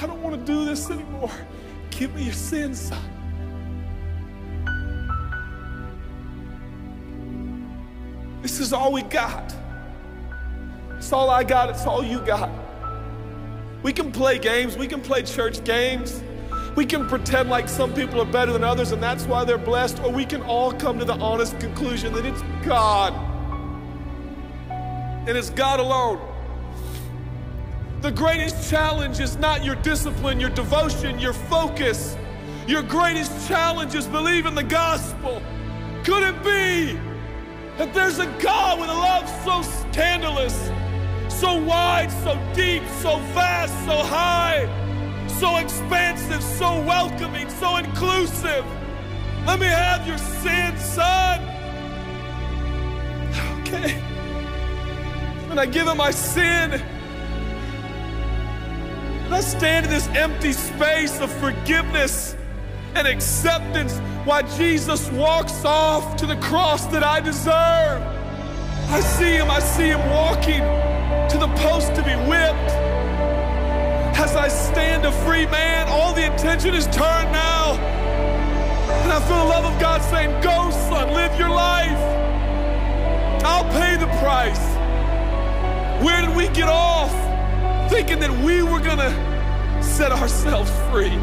I 0.00 0.06
don't 0.06 0.22
want 0.22 0.38
to 0.38 0.44
do 0.50 0.64
this 0.64 0.90
anymore. 0.90 1.30
Give 1.90 2.14
me 2.14 2.24
your 2.24 2.32
sins, 2.32 2.80
son. 2.80 3.02
This 8.40 8.60
is 8.60 8.72
all 8.72 8.92
we 8.92 9.02
got. 9.02 9.54
It's 10.96 11.12
all 11.12 11.28
I 11.28 11.44
got. 11.44 11.68
It's 11.68 11.84
all 11.84 12.02
you 12.02 12.20
got. 12.20 12.48
We 13.82 13.92
can 13.92 14.10
play 14.12 14.38
games. 14.38 14.76
We 14.76 14.86
can 14.86 15.00
play 15.00 15.22
church 15.22 15.64
games. 15.64 16.22
We 16.76 16.86
can 16.86 17.08
pretend 17.08 17.50
like 17.50 17.68
some 17.68 17.92
people 17.92 18.20
are 18.20 18.30
better 18.30 18.52
than 18.52 18.62
others 18.62 18.92
and 18.92 19.02
that's 19.02 19.24
why 19.24 19.44
they're 19.44 19.58
blessed, 19.58 20.00
or 20.00 20.12
we 20.12 20.24
can 20.24 20.42
all 20.42 20.72
come 20.72 20.98
to 21.00 21.04
the 21.04 21.16
honest 21.16 21.58
conclusion 21.58 22.12
that 22.12 22.24
it's 22.24 22.42
God. 22.64 23.12
And 25.26 25.36
it's 25.36 25.50
God 25.50 25.80
alone. 25.80 26.20
The 28.00 28.12
greatest 28.12 28.70
challenge 28.70 29.18
is 29.18 29.36
not 29.36 29.64
your 29.64 29.74
discipline, 29.74 30.38
your 30.38 30.50
devotion, 30.50 31.18
your 31.18 31.32
focus. 31.32 32.16
Your 32.68 32.82
greatest 32.82 33.48
challenge 33.48 33.96
is 33.96 34.06
believing 34.06 34.54
the 34.54 34.62
gospel. 34.62 35.42
Could 36.04 36.22
it 36.22 36.44
be 36.44 36.96
that 37.76 37.92
there's 37.92 38.20
a 38.20 38.26
God 38.40 38.78
with 38.78 38.88
a 38.88 38.94
love 38.94 39.28
so 39.44 39.62
scandalous, 39.62 40.68
so 41.40 41.54
wide, 41.62 42.10
so 42.24 42.32
deep, 42.54 42.82
so 43.02 43.18
vast, 43.34 43.74
so 43.86 43.96
high? 43.96 44.88
so 45.38 45.58
expansive, 45.58 46.42
so 46.42 46.80
welcoming, 46.82 47.48
so 47.48 47.76
inclusive. 47.76 48.64
Let 49.46 49.60
me 49.60 49.66
have 49.66 50.06
your 50.06 50.18
sin, 50.18 50.76
son. 50.78 51.40
Okay. 53.60 54.02
And 55.50 55.60
I 55.60 55.66
give 55.66 55.86
him 55.86 55.96
my 55.96 56.10
sin. 56.10 56.72
And 59.24 59.34
I 59.34 59.40
stand 59.40 59.86
in 59.86 59.92
this 59.92 60.08
empty 60.08 60.52
space 60.52 61.20
of 61.20 61.30
forgiveness 61.34 62.34
and 62.94 63.06
acceptance 63.06 63.98
while 64.24 64.42
Jesus 64.56 65.08
walks 65.12 65.64
off 65.64 66.16
to 66.16 66.26
the 66.26 66.36
cross 66.36 66.86
that 66.86 67.04
I 67.04 67.20
deserve. 67.20 68.02
I 68.90 69.00
see 69.00 69.36
him, 69.36 69.50
I 69.50 69.60
see 69.60 69.88
him 69.88 70.00
walking 70.10 70.87
the 71.38 71.48
post 71.56 71.94
to 71.94 72.02
be 72.02 72.14
whipped. 72.28 72.70
As 74.18 74.34
I 74.34 74.48
stand 74.48 75.06
a 75.06 75.12
free 75.24 75.46
man, 75.46 75.86
all 75.88 76.12
the 76.12 76.34
attention 76.34 76.74
is 76.74 76.84
turned 76.86 77.30
now. 77.32 77.76
And 79.04 79.12
I 79.12 79.20
feel 79.26 79.38
the 79.38 79.44
love 79.44 79.64
of 79.64 79.80
God 79.80 80.02
saying, 80.02 80.30
Go, 80.42 80.70
son, 80.70 81.14
live 81.14 81.38
your 81.38 81.50
life. 81.50 81.98
I'll 83.44 83.70
pay 83.72 83.96
the 83.96 84.08
price. 84.18 84.58
Where 86.02 86.20
did 86.20 86.36
we 86.36 86.48
get 86.48 86.68
off 86.68 87.12
thinking 87.90 88.18
that 88.20 88.30
we 88.44 88.62
were 88.62 88.80
going 88.80 88.98
to 88.98 89.82
set 89.82 90.10
ourselves 90.10 90.70
free? 90.90 91.16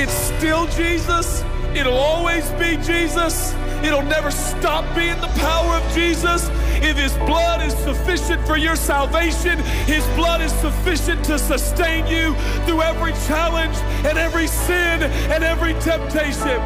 It's 0.00 0.12
still 0.12 0.66
Jesus. 0.68 1.42
It'll 1.74 1.94
always 1.94 2.48
be 2.52 2.76
Jesus. 2.76 3.52
It'll 3.86 4.02
never 4.02 4.32
stop 4.32 4.84
being 4.96 5.20
the 5.20 5.30
power 5.38 5.76
of 5.76 5.94
Jesus. 5.94 6.48
If 6.82 6.96
His 6.96 7.14
blood 7.18 7.62
is 7.62 7.72
sufficient 7.78 8.44
for 8.44 8.56
your 8.56 8.74
salvation, 8.74 9.58
His 9.86 10.04
blood 10.16 10.40
is 10.40 10.52
sufficient 10.54 11.24
to 11.26 11.38
sustain 11.38 12.04
you 12.08 12.34
through 12.64 12.82
every 12.82 13.12
challenge 13.28 13.76
and 14.04 14.18
every 14.18 14.48
sin 14.48 15.04
and 15.30 15.44
every 15.44 15.74
temptation. 15.74 16.60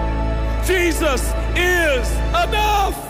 Jesus 0.66 1.22
is 1.54 2.10
enough. 2.30 3.09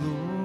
Lord. 0.00 0.35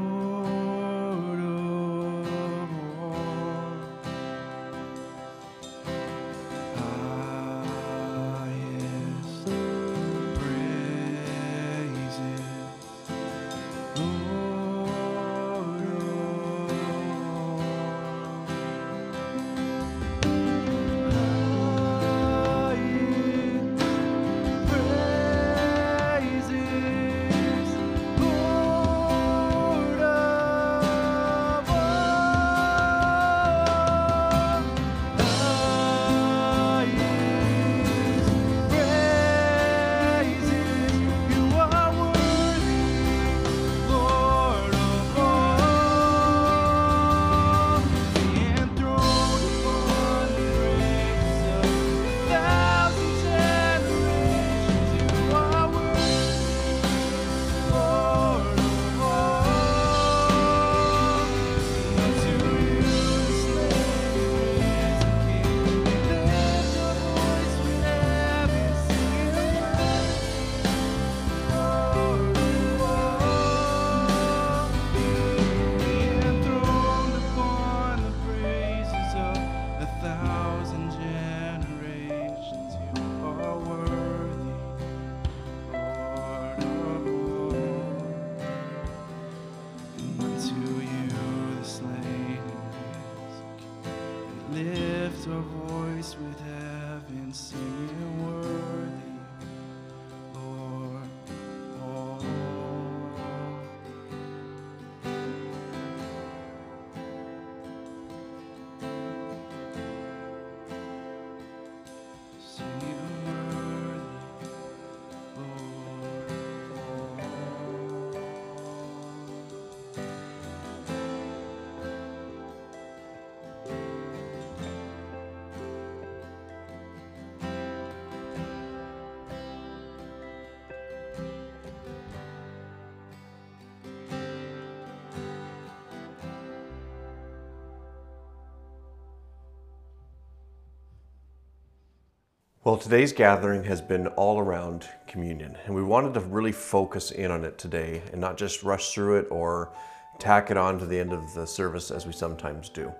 Well, 142.71 142.79
today's 142.79 143.11
gathering 143.11 143.65
has 143.65 143.81
been 143.81 144.07
all 144.07 144.39
around 144.39 144.87
communion, 145.05 145.57
and 145.65 145.75
we 145.75 145.83
wanted 145.83 146.13
to 146.13 146.21
really 146.21 146.53
focus 146.53 147.11
in 147.11 147.29
on 147.29 147.43
it 147.43 147.57
today 147.57 148.01
and 148.13 148.21
not 148.21 148.37
just 148.37 148.63
rush 148.63 148.93
through 148.93 149.17
it 149.17 149.27
or 149.29 149.73
tack 150.19 150.51
it 150.51 150.55
on 150.55 150.79
to 150.79 150.85
the 150.85 150.97
end 150.97 151.11
of 151.11 151.33
the 151.33 151.45
service 151.45 151.91
as 151.91 152.05
we 152.05 152.13
sometimes 152.13 152.69
do. 152.69 152.93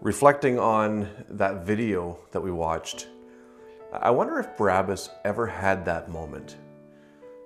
Reflecting 0.00 0.58
on 0.58 1.08
that 1.28 1.64
video 1.64 2.18
that 2.32 2.40
we 2.40 2.50
watched, 2.50 3.06
I 3.92 4.10
wonder 4.10 4.40
if 4.40 4.56
Barabbas 4.56 5.10
ever 5.24 5.46
had 5.46 5.84
that 5.84 6.10
moment, 6.10 6.56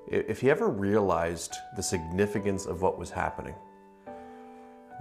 if 0.08 0.40
he 0.40 0.50
ever 0.50 0.70
realized 0.70 1.54
the 1.76 1.82
significance 1.82 2.64
of 2.64 2.80
what 2.80 2.98
was 2.98 3.10
happening. 3.10 3.54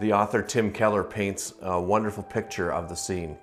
The 0.01 0.12
author 0.12 0.41
Tim 0.41 0.74
Keller 0.74 1.05
paints 1.05 1.53
a 1.62 1.80
wonderful 1.80 2.24
picture 2.24 2.74
of 2.74 2.89
the 2.89 2.95
scene. 2.95 3.38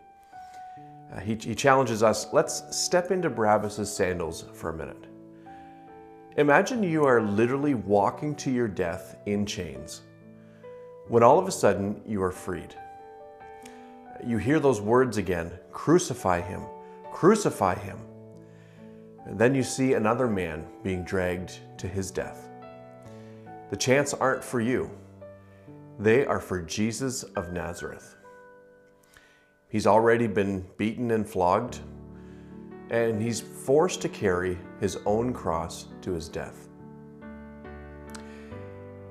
Uh, 1.12 1.20
he, 1.20 1.34
he 1.34 1.54
challenges 1.54 2.02
us 2.02 2.26
let's 2.32 2.76
step 2.76 3.11
into 3.11 3.30
Barabbas' 3.30 3.94
sandals 3.94 4.44
for 4.52 4.70
a 4.70 4.76
minute. 4.76 5.06
Imagine 6.36 6.82
you 6.82 7.04
are 7.04 7.20
literally 7.20 7.74
walking 7.74 8.34
to 8.36 8.50
your 8.50 8.68
death 8.68 9.16
in 9.26 9.44
chains, 9.44 10.02
when 11.09 11.22
all 11.22 11.38
of 11.38 11.48
a 11.48 11.52
sudden 11.52 12.00
you 12.06 12.22
are 12.22 12.30
freed. 12.30 12.74
You 14.24 14.38
hear 14.38 14.61
those 14.61 14.80
words 14.80 15.16
again 15.16 15.50
crucify 15.72 16.40
him, 16.40 16.62
crucify 17.12 17.74
him. 17.74 17.98
And 19.26 19.38
then 19.38 19.54
you 19.54 19.62
see 19.62 19.94
another 19.94 20.28
man 20.28 20.66
being 20.82 21.04
dragged 21.04 21.59
to 21.78 21.88
his 21.88 22.11
death. 22.11 22.48
The 23.70 23.76
chants 23.76 24.14
aren't 24.14 24.44
for 24.44 24.61
you, 24.61 24.90
they 25.98 26.24
are 26.24 26.40
for 26.40 26.62
Jesus 26.62 27.24
of 27.24 27.52
Nazareth. 27.52 28.18
He's 29.69 29.87
already 29.87 30.27
been 30.27 30.64
beaten 30.79 31.11
and 31.11 31.29
flogged, 31.29 31.81
and 32.91 33.21
he's 33.21 33.41
forced 33.41 34.01
to 34.01 34.09
carry 34.09 34.57
his 34.81 34.99
own 35.05 35.35
cross 35.35 35.89
to 36.01 36.12
his 36.12 36.29
death. 36.29 36.69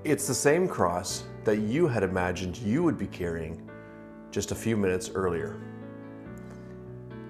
It's 0.03 0.27
the 0.27 0.33
same 0.33 0.67
cross 0.67 1.25
that 1.43 1.57
you 1.57 1.87
had 1.87 2.01
imagined 2.01 2.57
you 2.57 2.81
would 2.81 2.97
be 2.97 3.07
carrying 3.07 3.69
just 4.31 4.51
a 4.51 4.55
few 4.55 4.75
minutes 4.75 5.11
earlier. 5.13 5.61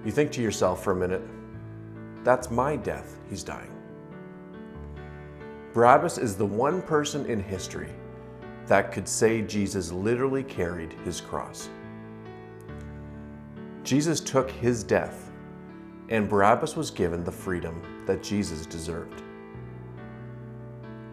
You 0.04 0.10
think 0.10 0.32
to 0.32 0.42
yourself 0.42 0.82
for 0.82 0.92
a 0.92 0.96
minute, 0.96 1.22
that's 2.24 2.50
my 2.50 2.76
death 2.76 3.18
he's 3.28 3.42
dying. 3.42 3.74
Barabbas 5.74 6.16
is 6.16 6.34
the 6.34 6.46
one 6.46 6.80
person 6.80 7.26
in 7.26 7.42
history 7.42 7.90
that 8.66 8.90
could 8.90 9.06
say 9.06 9.42
Jesus 9.42 9.92
literally 9.92 10.42
carried 10.42 10.94
his 11.04 11.20
cross. 11.20 11.68
Jesus 13.88 14.20
took 14.20 14.50
his 14.50 14.84
death, 14.84 15.30
and 16.10 16.28
Barabbas 16.28 16.76
was 16.76 16.90
given 16.90 17.24
the 17.24 17.32
freedom 17.32 18.04
that 18.04 18.22
Jesus 18.22 18.66
deserved. 18.66 19.22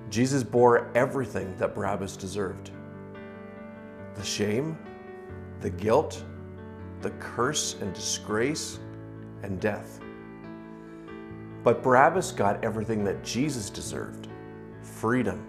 Jesus 0.10 0.44
bore 0.44 0.92
everything 0.94 1.56
that 1.56 1.74
Barabbas 1.74 2.18
deserved 2.18 2.72
the 4.16 4.24
shame, 4.26 4.78
the 5.62 5.70
guilt, 5.70 6.22
the 7.00 7.12
curse 7.12 7.78
and 7.80 7.94
disgrace, 7.94 8.80
and 9.42 9.58
death. 9.62 10.02
But 11.64 11.82
Barabbas 11.82 12.34
got 12.34 12.62
everything 12.62 13.06
that 13.06 13.24
Jesus 13.24 13.70
deserved 13.70 14.28
freedom, 14.82 15.48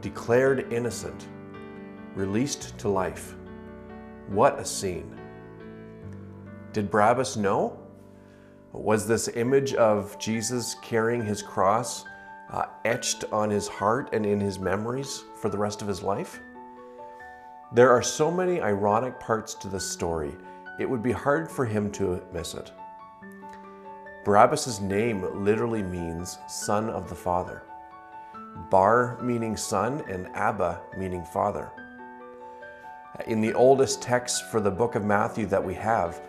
declared 0.00 0.72
innocent, 0.72 1.28
released 2.16 2.76
to 2.78 2.88
life. 2.88 3.36
What 4.26 4.58
a 4.58 4.64
scene! 4.64 5.20
Did 6.74 6.90
Barabbas 6.90 7.36
know? 7.36 7.78
Was 8.72 9.06
this 9.06 9.28
image 9.28 9.74
of 9.74 10.18
Jesus 10.18 10.74
carrying 10.82 11.24
his 11.24 11.40
cross 11.40 12.04
uh, 12.50 12.64
etched 12.84 13.22
on 13.30 13.48
his 13.48 13.68
heart 13.68 14.10
and 14.12 14.26
in 14.26 14.40
his 14.40 14.58
memories 14.58 15.22
for 15.40 15.48
the 15.48 15.56
rest 15.56 15.82
of 15.82 15.88
his 15.88 16.02
life? 16.02 16.40
There 17.72 17.90
are 17.90 18.02
so 18.02 18.28
many 18.28 18.60
ironic 18.60 19.20
parts 19.20 19.54
to 19.54 19.68
this 19.68 19.88
story, 19.88 20.34
it 20.80 20.90
would 20.90 21.02
be 21.02 21.12
hard 21.12 21.48
for 21.48 21.64
him 21.64 21.92
to 21.92 22.20
miss 22.32 22.54
it. 22.54 22.72
Barabbas' 24.24 24.80
name 24.80 25.44
literally 25.44 25.84
means 25.84 26.38
son 26.48 26.90
of 26.90 27.08
the 27.08 27.14
father. 27.14 27.62
Bar 28.68 29.16
meaning 29.22 29.56
son 29.56 30.02
and 30.08 30.26
Abba 30.34 30.80
meaning 30.98 31.24
father. 31.24 31.70
In 33.28 33.40
the 33.40 33.54
oldest 33.54 34.02
text 34.02 34.50
for 34.50 34.58
the 34.58 34.72
book 34.72 34.96
of 34.96 35.04
Matthew 35.04 35.46
that 35.46 35.64
we 35.64 35.74
have, 35.74 36.20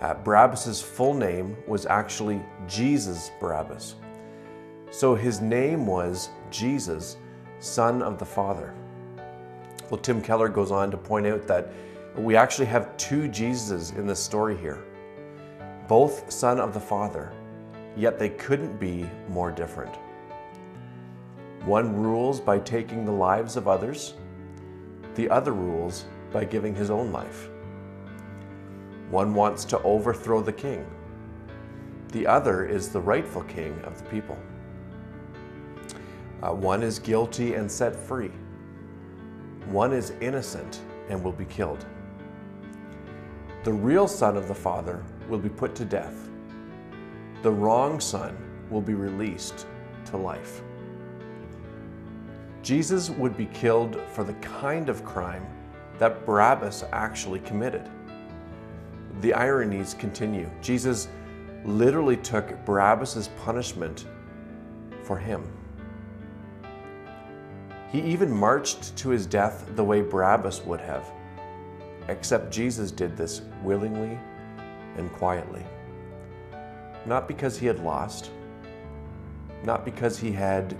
uh, 0.00 0.14
Barabbas' 0.14 0.80
full 0.80 1.14
name 1.14 1.56
was 1.66 1.86
actually 1.86 2.40
Jesus 2.66 3.30
Barabbas. 3.40 3.96
So 4.90 5.14
his 5.14 5.40
name 5.40 5.86
was 5.86 6.30
Jesus, 6.50 7.16
Son 7.58 8.02
of 8.02 8.18
the 8.18 8.24
Father. 8.24 8.74
Well, 9.90 10.00
Tim 10.00 10.22
Keller 10.22 10.48
goes 10.48 10.70
on 10.70 10.90
to 10.90 10.96
point 10.96 11.26
out 11.26 11.46
that 11.46 11.72
we 12.16 12.36
actually 12.36 12.66
have 12.66 12.96
two 12.96 13.28
Jesuses 13.28 13.96
in 13.96 14.06
this 14.06 14.20
story 14.20 14.56
here, 14.56 14.82
both 15.88 16.30
Son 16.30 16.60
of 16.60 16.74
the 16.74 16.80
Father, 16.80 17.32
yet 17.96 18.18
they 18.18 18.28
couldn't 18.30 18.78
be 18.78 19.08
more 19.28 19.50
different. 19.50 19.94
One 21.64 21.94
rules 21.96 22.40
by 22.40 22.60
taking 22.60 23.04
the 23.04 23.12
lives 23.12 23.56
of 23.56 23.68
others, 23.68 24.14
the 25.16 25.28
other 25.28 25.52
rules 25.52 26.04
by 26.32 26.44
giving 26.44 26.74
his 26.74 26.90
own 26.90 27.12
life. 27.12 27.48
One 29.10 29.34
wants 29.34 29.64
to 29.66 29.80
overthrow 29.82 30.42
the 30.42 30.52
king. 30.52 30.86
The 32.12 32.26
other 32.26 32.66
is 32.66 32.88
the 32.88 33.00
rightful 33.00 33.42
king 33.44 33.78
of 33.84 33.96
the 33.96 34.08
people. 34.08 34.38
Uh, 36.42 36.52
one 36.52 36.82
is 36.82 36.98
guilty 36.98 37.54
and 37.54 37.70
set 37.70 37.96
free. 37.96 38.30
One 39.66 39.92
is 39.92 40.12
innocent 40.20 40.80
and 41.08 41.22
will 41.22 41.32
be 41.32 41.44
killed. 41.46 41.84
The 43.64 43.72
real 43.72 44.06
son 44.06 44.36
of 44.36 44.46
the 44.46 44.54
Father 44.54 45.02
will 45.28 45.38
be 45.38 45.48
put 45.48 45.74
to 45.76 45.84
death. 45.84 46.28
The 47.42 47.50
wrong 47.50 48.00
son 48.00 48.36
will 48.70 48.80
be 48.80 48.94
released 48.94 49.66
to 50.06 50.16
life. 50.16 50.62
Jesus 52.62 53.10
would 53.10 53.36
be 53.36 53.46
killed 53.46 54.00
for 54.12 54.24
the 54.24 54.34
kind 54.34 54.88
of 54.88 55.04
crime 55.04 55.46
that 55.98 56.24
Barabbas 56.24 56.84
actually 56.92 57.40
committed. 57.40 57.88
The 59.20 59.34
ironies 59.34 59.94
continue. 59.94 60.48
Jesus 60.62 61.08
literally 61.64 62.16
took 62.16 62.64
Barabbas' 62.64 63.30
punishment 63.44 64.06
for 65.02 65.18
him. 65.18 65.42
He 67.90 68.00
even 68.02 68.30
marched 68.30 68.96
to 68.98 69.08
his 69.08 69.26
death 69.26 69.64
the 69.74 69.82
way 69.82 70.02
Barabbas 70.02 70.62
would 70.62 70.80
have, 70.80 71.10
except 72.08 72.52
Jesus 72.52 72.90
did 72.90 73.16
this 73.16 73.42
willingly 73.62 74.18
and 74.96 75.12
quietly. 75.14 75.64
Not 77.06 77.26
because 77.26 77.58
he 77.58 77.66
had 77.66 77.80
lost, 77.80 78.30
not 79.64 79.84
because 79.84 80.18
he 80.18 80.30
had 80.30 80.76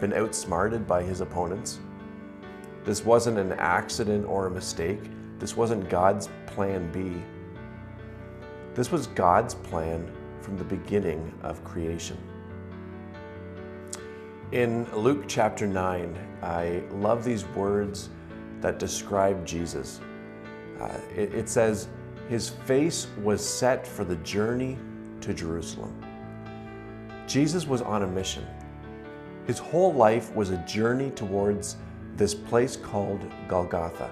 been 0.00 0.12
outsmarted 0.12 0.86
by 0.86 1.02
his 1.02 1.20
opponents. 1.20 1.80
This 2.84 3.04
wasn't 3.04 3.38
an 3.38 3.52
accident 3.54 4.24
or 4.26 4.46
a 4.46 4.50
mistake. 4.50 5.10
This 5.38 5.56
wasn't 5.56 5.88
God's 5.88 6.28
plan 6.46 6.90
B. 6.92 7.22
This 8.74 8.90
was 8.90 9.06
God's 9.08 9.54
plan 9.54 10.10
from 10.40 10.56
the 10.56 10.64
beginning 10.64 11.32
of 11.42 11.62
creation. 11.64 12.16
In 14.52 14.84
Luke 14.94 15.24
chapter 15.26 15.66
9, 15.66 16.16
I 16.42 16.82
love 16.92 17.24
these 17.24 17.44
words 17.48 18.10
that 18.60 18.78
describe 18.78 19.44
Jesus. 19.44 20.00
Uh, 20.80 20.98
it, 21.14 21.34
it 21.34 21.48
says, 21.48 21.88
his 22.28 22.48
face 22.48 23.08
was 23.22 23.46
set 23.46 23.86
for 23.86 24.04
the 24.04 24.16
journey 24.16 24.78
to 25.20 25.34
Jerusalem. 25.34 26.00
Jesus 27.26 27.66
was 27.66 27.82
on 27.82 28.02
a 28.02 28.06
mission. 28.06 28.46
His 29.46 29.58
whole 29.58 29.94
life 29.94 30.34
was 30.34 30.50
a 30.50 30.58
journey 30.58 31.10
towards 31.10 31.76
this 32.16 32.34
place 32.34 32.76
called 32.76 33.20
Golgotha, 33.48 34.10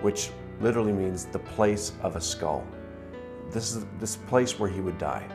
which 0.00 0.30
literally 0.60 0.92
means 0.92 1.24
the 1.24 1.38
place 1.38 1.92
of 2.02 2.16
a 2.16 2.20
skull. 2.20 2.66
This 3.50 3.74
is 3.74 3.84
this 3.98 4.16
place 4.16 4.58
where 4.58 4.70
he 4.70 4.80
would 4.80 4.98
die. 4.98 5.26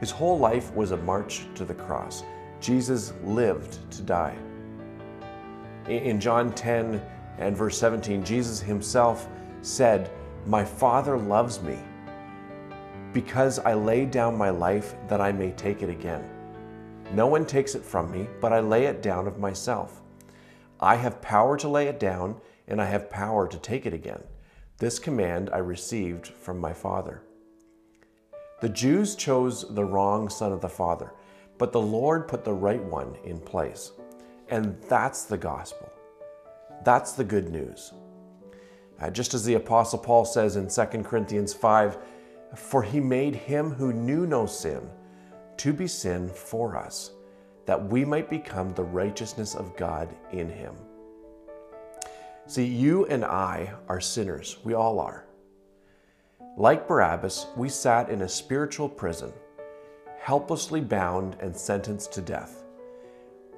His 0.00 0.10
whole 0.10 0.38
life 0.38 0.72
was 0.74 0.90
a 0.90 0.96
march 0.98 1.46
to 1.54 1.64
the 1.64 1.74
cross. 1.74 2.24
Jesus 2.60 3.12
lived 3.24 3.78
to 3.92 4.02
die. 4.02 4.36
In 5.88 6.20
John 6.20 6.52
10 6.52 7.02
and 7.38 7.56
verse 7.56 7.78
17, 7.78 8.24
Jesus 8.24 8.60
himself 8.60 9.28
said, 9.62 10.10
My 10.46 10.64
Father 10.64 11.18
loves 11.18 11.60
me 11.62 11.78
because 13.12 13.58
I 13.60 13.74
lay 13.74 14.04
down 14.04 14.36
my 14.36 14.50
life 14.50 14.94
that 15.08 15.20
I 15.20 15.30
may 15.32 15.52
take 15.52 15.82
it 15.82 15.88
again. 15.88 16.28
No 17.12 17.26
one 17.26 17.46
takes 17.46 17.74
it 17.74 17.84
from 17.84 18.10
me, 18.10 18.28
but 18.40 18.52
I 18.52 18.60
lay 18.60 18.86
it 18.86 19.02
down 19.02 19.26
of 19.26 19.38
myself. 19.38 20.02
I 20.80 20.96
have 20.96 21.22
power 21.22 21.56
to 21.58 21.68
lay 21.68 21.86
it 21.86 22.00
down, 22.00 22.40
and 22.68 22.80
I 22.80 22.86
have 22.86 23.10
power 23.10 23.46
to 23.48 23.58
take 23.58 23.86
it 23.86 23.94
again. 23.94 24.22
This 24.78 24.98
command 24.98 25.50
I 25.52 25.58
received 25.58 26.26
from 26.26 26.58
my 26.58 26.72
Father. 26.72 27.22
The 28.60 28.68
Jews 28.68 29.14
chose 29.14 29.72
the 29.74 29.84
wrong 29.84 30.28
son 30.28 30.52
of 30.52 30.60
the 30.60 30.68
Father, 30.68 31.12
but 31.58 31.72
the 31.72 31.80
Lord 31.80 32.28
put 32.28 32.44
the 32.44 32.52
right 32.52 32.82
one 32.82 33.16
in 33.24 33.38
place. 33.40 33.92
And 34.48 34.76
that's 34.88 35.24
the 35.24 35.38
gospel. 35.38 35.92
That's 36.84 37.12
the 37.12 37.24
good 37.24 37.50
news. 37.50 37.92
Uh, 39.00 39.10
just 39.10 39.34
as 39.34 39.44
the 39.44 39.54
Apostle 39.54 39.98
Paul 39.98 40.24
says 40.24 40.56
in 40.56 40.68
2 40.68 41.02
Corinthians 41.02 41.52
5 41.52 41.98
For 42.54 42.82
he 42.82 43.00
made 43.00 43.34
him 43.34 43.70
who 43.70 43.92
knew 43.92 44.26
no 44.26 44.46
sin 44.46 44.88
to 45.56 45.72
be 45.72 45.86
sin 45.86 46.28
for 46.28 46.76
us, 46.76 47.12
that 47.66 47.88
we 47.88 48.04
might 48.04 48.28
become 48.28 48.72
the 48.72 48.84
righteousness 48.84 49.54
of 49.54 49.76
God 49.76 50.14
in 50.32 50.48
him. 50.48 50.74
See, 52.46 52.66
you 52.66 53.06
and 53.06 53.24
I 53.24 53.72
are 53.88 54.00
sinners. 54.02 54.58
We 54.64 54.74
all 54.74 55.00
are. 55.00 55.24
Like 56.58 56.86
Barabbas, 56.86 57.46
we 57.56 57.70
sat 57.70 58.10
in 58.10 58.22
a 58.22 58.28
spiritual 58.28 58.88
prison, 58.88 59.32
helplessly 60.20 60.82
bound 60.82 61.36
and 61.40 61.56
sentenced 61.56 62.12
to 62.12 62.20
death, 62.20 62.64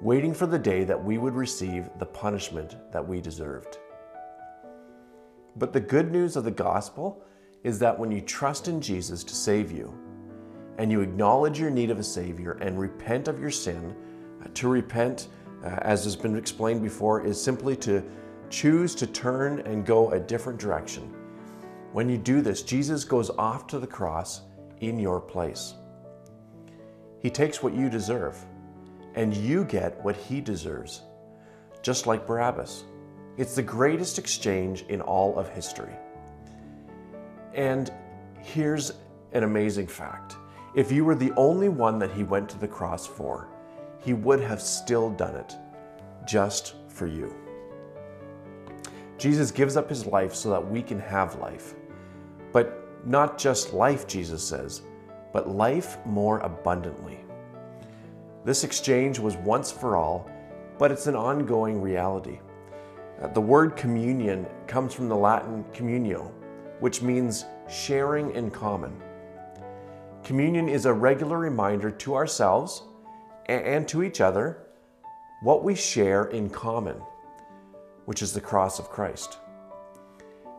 waiting 0.01 0.33
for 0.33 0.47
the 0.47 0.57
day 0.57 0.85
that 0.85 1.03
we 1.03 1.17
would 1.17 1.35
receive 1.35 1.89
the 1.99 2.05
punishment 2.05 2.77
that 2.93 3.05
we 3.05 3.19
deserved. 3.19 3.77
But 5.57 5.73
the 5.73 5.81
good 5.81 6.09
news 6.09 6.37
of 6.37 6.45
the 6.45 6.51
gospel 6.51 7.21
is 7.65 7.79
that 7.79 7.99
when 7.99 8.09
you 8.09 8.21
trust 8.21 8.69
in 8.69 8.79
Jesus 8.79 9.21
to 9.25 9.35
save 9.35 9.69
you, 9.69 9.93
and 10.77 10.89
you 10.91 11.01
acknowledge 11.01 11.59
your 11.59 11.71
need 11.71 11.91
of 11.91 11.99
a 11.99 12.03
Savior 12.03 12.53
and 12.61 12.79
repent 12.79 13.27
of 13.27 13.39
your 13.39 13.51
sin, 13.51 13.93
to 14.53 14.69
repent, 14.69 15.27
uh, 15.63 15.79
as 15.81 16.05
has 16.05 16.15
been 16.15 16.37
explained 16.37 16.81
before, 16.81 17.25
is 17.25 17.41
simply 17.41 17.75
to 17.75 18.01
choose 18.49 18.95
to 18.95 19.07
turn 19.07 19.59
and 19.59 19.85
go 19.85 20.11
a 20.11 20.19
different 20.19 20.59
direction. 20.59 21.13
When 21.93 22.09
you 22.09 22.17
do 22.17 22.41
this, 22.41 22.61
Jesus 22.61 23.03
goes 23.03 23.29
off 23.31 23.67
to 23.67 23.79
the 23.79 23.87
cross 23.87 24.41
in 24.81 24.99
your 24.99 25.19
place. 25.19 25.73
He 27.19 27.29
takes 27.29 27.63
what 27.63 27.73
you 27.73 27.89
deserve, 27.89 28.37
and 29.15 29.35
you 29.35 29.63
get 29.63 29.99
what 30.03 30.15
he 30.15 30.41
deserves, 30.41 31.01
just 31.81 32.05
like 32.05 32.27
Barabbas. 32.27 32.83
It's 33.37 33.55
the 33.55 33.63
greatest 33.63 34.19
exchange 34.19 34.83
in 34.89 35.01
all 35.01 35.37
of 35.37 35.49
history. 35.49 35.93
And 37.53 37.91
here's 38.41 38.93
an 39.33 39.43
amazing 39.43 39.87
fact 39.87 40.37
if 40.75 40.91
you 40.91 41.03
were 41.03 41.15
the 41.15 41.33
only 41.35 41.69
one 41.69 41.97
that 41.99 42.11
he 42.11 42.23
went 42.23 42.47
to 42.49 42.59
the 42.59 42.67
cross 42.67 43.07
for, 43.07 43.47
he 43.99 44.13
would 44.13 44.39
have 44.39 44.61
still 44.61 45.09
done 45.09 45.35
it 45.35 45.55
just 46.27 46.75
for 46.87 47.07
you. 47.07 47.35
Jesus 49.17 49.51
gives 49.51 49.77
up 49.77 49.89
his 49.89 50.05
life 50.05 50.35
so 50.35 50.49
that 50.49 50.69
we 50.69 50.81
can 50.81 50.99
have 50.99 51.39
life. 51.39 51.73
But 52.51 52.87
not 53.05 53.37
just 53.37 53.73
life, 53.73 54.07
Jesus 54.07 54.43
says, 54.43 54.81
but 55.33 55.49
life 55.49 55.97
more 56.05 56.39
abundantly. 56.39 57.19
This 58.45 58.63
exchange 58.63 59.19
was 59.19 59.35
once 59.37 59.71
for 59.71 59.97
all, 59.97 60.29
but 60.77 60.91
it's 60.91 61.07
an 61.07 61.15
ongoing 61.15 61.81
reality. 61.81 62.39
Uh, 63.21 63.27
the 63.27 63.41
word 63.41 63.75
communion 63.75 64.45
comes 64.67 64.93
from 64.93 65.09
the 65.09 65.15
Latin 65.15 65.65
communio, 65.73 66.31
which 66.79 67.01
means 67.01 67.45
sharing 67.67 68.31
in 68.35 68.51
common. 68.51 69.01
Communion 70.23 70.69
is 70.69 70.85
a 70.85 70.93
regular 70.93 71.37
reminder 71.37 71.89
to 71.89 72.15
ourselves 72.15 72.83
and 73.47 73.87
to 73.87 74.03
each 74.03 74.21
other 74.21 74.67
what 75.41 75.63
we 75.63 75.73
share 75.73 76.25
in 76.25 76.49
common, 76.49 77.01
which 78.07 78.21
is 78.21 78.33
the 78.33 78.41
cross 78.41 78.79
of 78.79 78.89
Christ, 78.89 79.37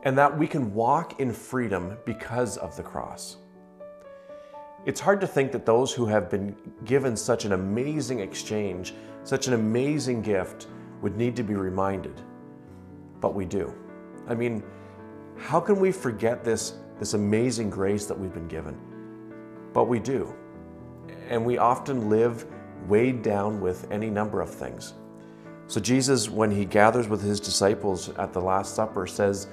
and 0.05 0.17
that 0.17 0.39
we 0.39 0.47
can 0.47 0.73
walk 0.73 1.19
in 1.19 1.33
freedom 1.33 1.99
because 2.07 2.57
of 2.57 2.77
the 2.77 2.83
cross. 2.83 3.39
It's 4.87 5.01
hard 5.01 5.21
to 5.21 5.27
think 5.27 5.51
that 5.53 5.67
those 5.67 5.93
who 5.93 6.07
have 6.07 6.31
been 6.31 6.55
given 6.85 7.17
such 7.17 7.45
an 7.45 7.53
amazing 7.53 8.21
exchange, 8.21 8.95
such 9.25 9.49
an 9.49 9.55
amazing 9.55 10.23
gift, 10.23 10.69
would 11.03 11.17
need 11.17 11.35
to 11.37 11.43
be 11.43 11.55
reminded. 11.55 12.23
But 13.21 13.35
we 13.35 13.45
do. 13.45 13.75
I 14.29 14.35
mean, 14.35 14.63
how 15.37 15.59
can 15.59 15.81
we 15.81 15.91
forget 15.91 16.45
this, 16.45 16.75
this 16.99 17.15
amazing 17.15 17.71
grace 17.71 18.07
that 18.07 18.19
we've 18.19 18.33
been 18.33 18.49
given? 18.49 18.79
but 19.73 19.85
we 19.85 19.99
do. 19.99 20.35
And 21.29 21.45
we 21.45 21.59
often 21.59 22.09
live 22.09 22.47
weighed 22.89 23.23
down 23.23 23.61
with 23.61 23.91
any 23.91 24.11
number 24.11 24.41
of 24.41 24.51
things. 24.51 24.95
So, 25.69 25.81
Jesus, 25.81 26.29
when 26.29 26.51
he 26.51 26.65
gathers 26.65 27.09
with 27.09 27.23
his 27.23 27.41
disciples 27.41 28.09
at 28.17 28.33
the 28.33 28.41
Last 28.41 28.75
Supper, 28.75 29.07
says, 29.07 29.49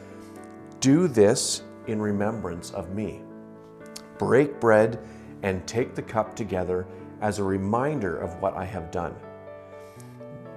Do 0.80 1.08
this 1.08 1.64
in 1.88 2.02
remembrance 2.02 2.72
of 2.72 2.96
me. 2.96 3.22
Break 4.18 4.60
bread 4.60 5.00
and 5.44 5.68
take 5.68 5.94
the 5.94 6.02
cup 6.02 6.36
together 6.36 6.88
as 7.22 7.40
a 7.40 7.44
reminder 7.44 8.18
of 8.18 8.42
what 8.42 8.56
I 8.56 8.66
have 8.66 8.92
done. 8.92 9.16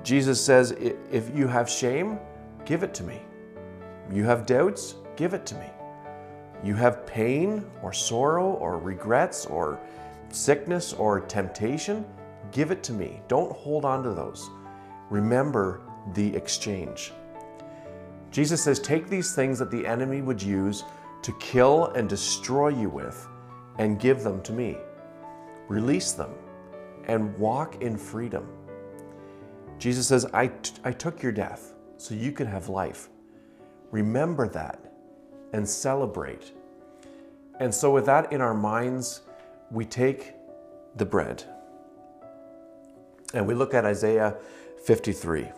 Jesus 0.02 0.42
says, 0.42 0.72
If 1.10 1.36
you 1.36 1.46
have 1.48 1.68
shame, 1.68 2.18
give 2.64 2.82
it 2.82 2.94
to 2.94 3.04
me. 3.04 3.20
You 4.10 4.24
have 4.24 4.46
doubts, 4.46 4.94
give 5.16 5.34
it 5.34 5.44
to 5.46 5.54
me 5.56 5.66
you 6.62 6.74
have 6.74 7.06
pain 7.06 7.64
or 7.82 7.92
sorrow 7.92 8.52
or 8.54 8.78
regrets 8.78 9.46
or 9.46 9.80
sickness 10.30 10.92
or 10.92 11.20
temptation, 11.20 12.04
give 12.50 12.70
it 12.70 12.82
to 12.84 12.92
me. 12.92 13.20
Don't 13.28 13.52
hold 13.52 13.84
on 13.84 14.02
to 14.02 14.10
those. 14.10 14.50
Remember 15.10 15.80
the 16.14 16.34
exchange. 16.34 17.12
Jesus 18.30 18.62
says, 18.62 18.78
Take 18.78 19.08
these 19.08 19.34
things 19.34 19.58
that 19.58 19.70
the 19.70 19.86
enemy 19.86 20.22
would 20.22 20.42
use 20.42 20.84
to 21.22 21.32
kill 21.40 21.86
and 21.86 22.08
destroy 22.08 22.68
you 22.68 22.88
with 22.88 23.26
and 23.78 23.98
give 23.98 24.22
them 24.22 24.42
to 24.42 24.52
me. 24.52 24.76
Release 25.68 26.12
them 26.12 26.34
and 27.06 27.36
walk 27.38 27.82
in 27.82 27.96
freedom. 27.96 28.46
Jesus 29.78 30.06
says, 30.06 30.26
I, 30.32 30.48
t- 30.48 30.72
I 30.84 30.92
took 30.92 31.22
your 31.22 31.32
death 31.32 31.74
so 31.96 32.14
you 32.14 32.32
could 32.32 32.46
have 32.46 32.68
life. 32.68 33.08
Remember 33.90 34.48
that 34.48 34.92
and 35.52 35.66
celebrate. 35.66 36.52
And 37.60 37.74
so, 37.74 37.92
with 37.92 38.06
that 38.06 38.32
in 38.32 38.40
our 38.40 38.54
minds, 38.54 39.22
we 39.70 39.84
take 39.84 40.34
the 40.96 41.04
bread 41.04 41.44
and 43.34 43.46
we 43.46 43.54
look 43.54 43.74
at 43.74 43.84
Isaiah 43.84 44.36
53. 44.88 45.52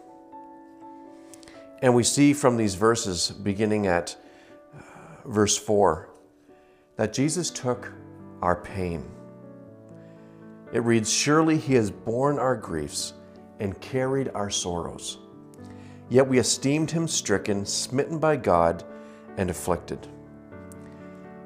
And 1.82 1.94
we 1.94 2.02
see 2.02 2.32
from 2.32 2.56
these 2.56 2.74
verses, 2.74 3.30
beginning 3.30 3.86
at 3.86 4.16
uh, 4.74 4.80
verse 5.24 5.56
4, 5.56 6.08
that 6.96 7.12
Jesus 7.12 7.48
took 7.48 7.92
our 8.42 8.56
pain. 8.56 9.08
It 10.72 10.82
reads, 10.82 11.12
Surely 11.12 11.58
he 11.58 11.74
has 11.74 11.92
borne 11.92 12.40
our 12.40 12.56
griefs 12.56 13.12
and 13.60 13.80
carried 13.80 14.30
our 14.34 14.50
sorrows. 14.50 15.18
Yet 16.08 16.26
we 16.26 16.40
esteemed 16.40 16.90
him 16.90 17.06
stricken, 17.06 17.64
smitten 17.64 18.18
by 18.18 18.34
God, 18.34 18.82
and 19.36 19.48
afflicted. 19.48 20.08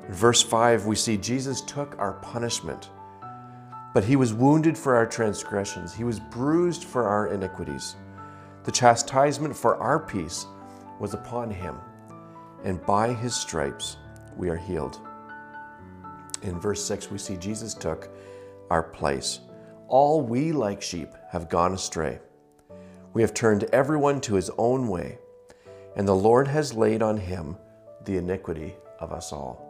In 0.09 0.15
verse 0.15 0.41
5, 0.41 0.87
we 0.87 0.97
see 0.97 1.19
Jesus 1.19 1.61
took 1.61 1.99
our 1.99 2.15
punishment, 2.15 2.89
but 3.95 4.05
he 4.05 4.17
was 4.17 4.35
wounded 4.35 4.77
for 4.77 4.97
our 4.97 5.07
transgressions, 5.07 5.95
he 5.95 6.05
was 6.05 6.19
bruised 6.19 6.85
for 6.85 7.09
our 7.09 7.29
iniquities. 7.29 7.95
The 8.65 8.73
chastisement 8.73 9.57
for 9.57 9.77
our 9.77 10.01
peace 10.01 10.47
was 10.99 11.15
upon 11.15 11.51
him, 11.51 11.77
and 12.65 12.85
by 12.85 13.13
his 13.13 13.35
stripes 13.35 13.97
we 14.37 14.51
are 14.51 14.57
healed. 14.57 15.01
In 16.43 16.59
verse 16.61 16.85
6, 16.85 17.11
we 17.11 17.19
see 17.19 17.37
Jesus 17.37 17.73
took 17.73 18.11
our 18.69 18.83
place. 18.83 19.41
All 19.87 20.21
we, 20.21 20.51
like 20.51 20.83
sheep, 20.83 21.11
have 21.31 21.49
gone 21.49 21.73
astray. 21.73 22.19
We 23.13 23.23
have 23.23 23.33
turned 23.33 23.65
everyone 23.73 24.21
to 24.23 24.35
his 24.35 24.51
own 24.59 24.89
way, 24.89 25.19
and 25.95 26.09
the 26.09 26.17
Lord 26.17 26.49
has 26.49 26.75
laid 26.75 27.01
on 27.01 27.17
him 27.17 27.57
the 28.05 28.17
iniquity 28.17 28.75
of 28.99 29.13
us 29.13 29.33
all. 29.33 29.65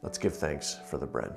Let's 0.00 0.18
give 0.18 0.36
thanks 0.36 0.78
for 0.88 0.98
the 0.98 1.06
bread. 1.06 1.34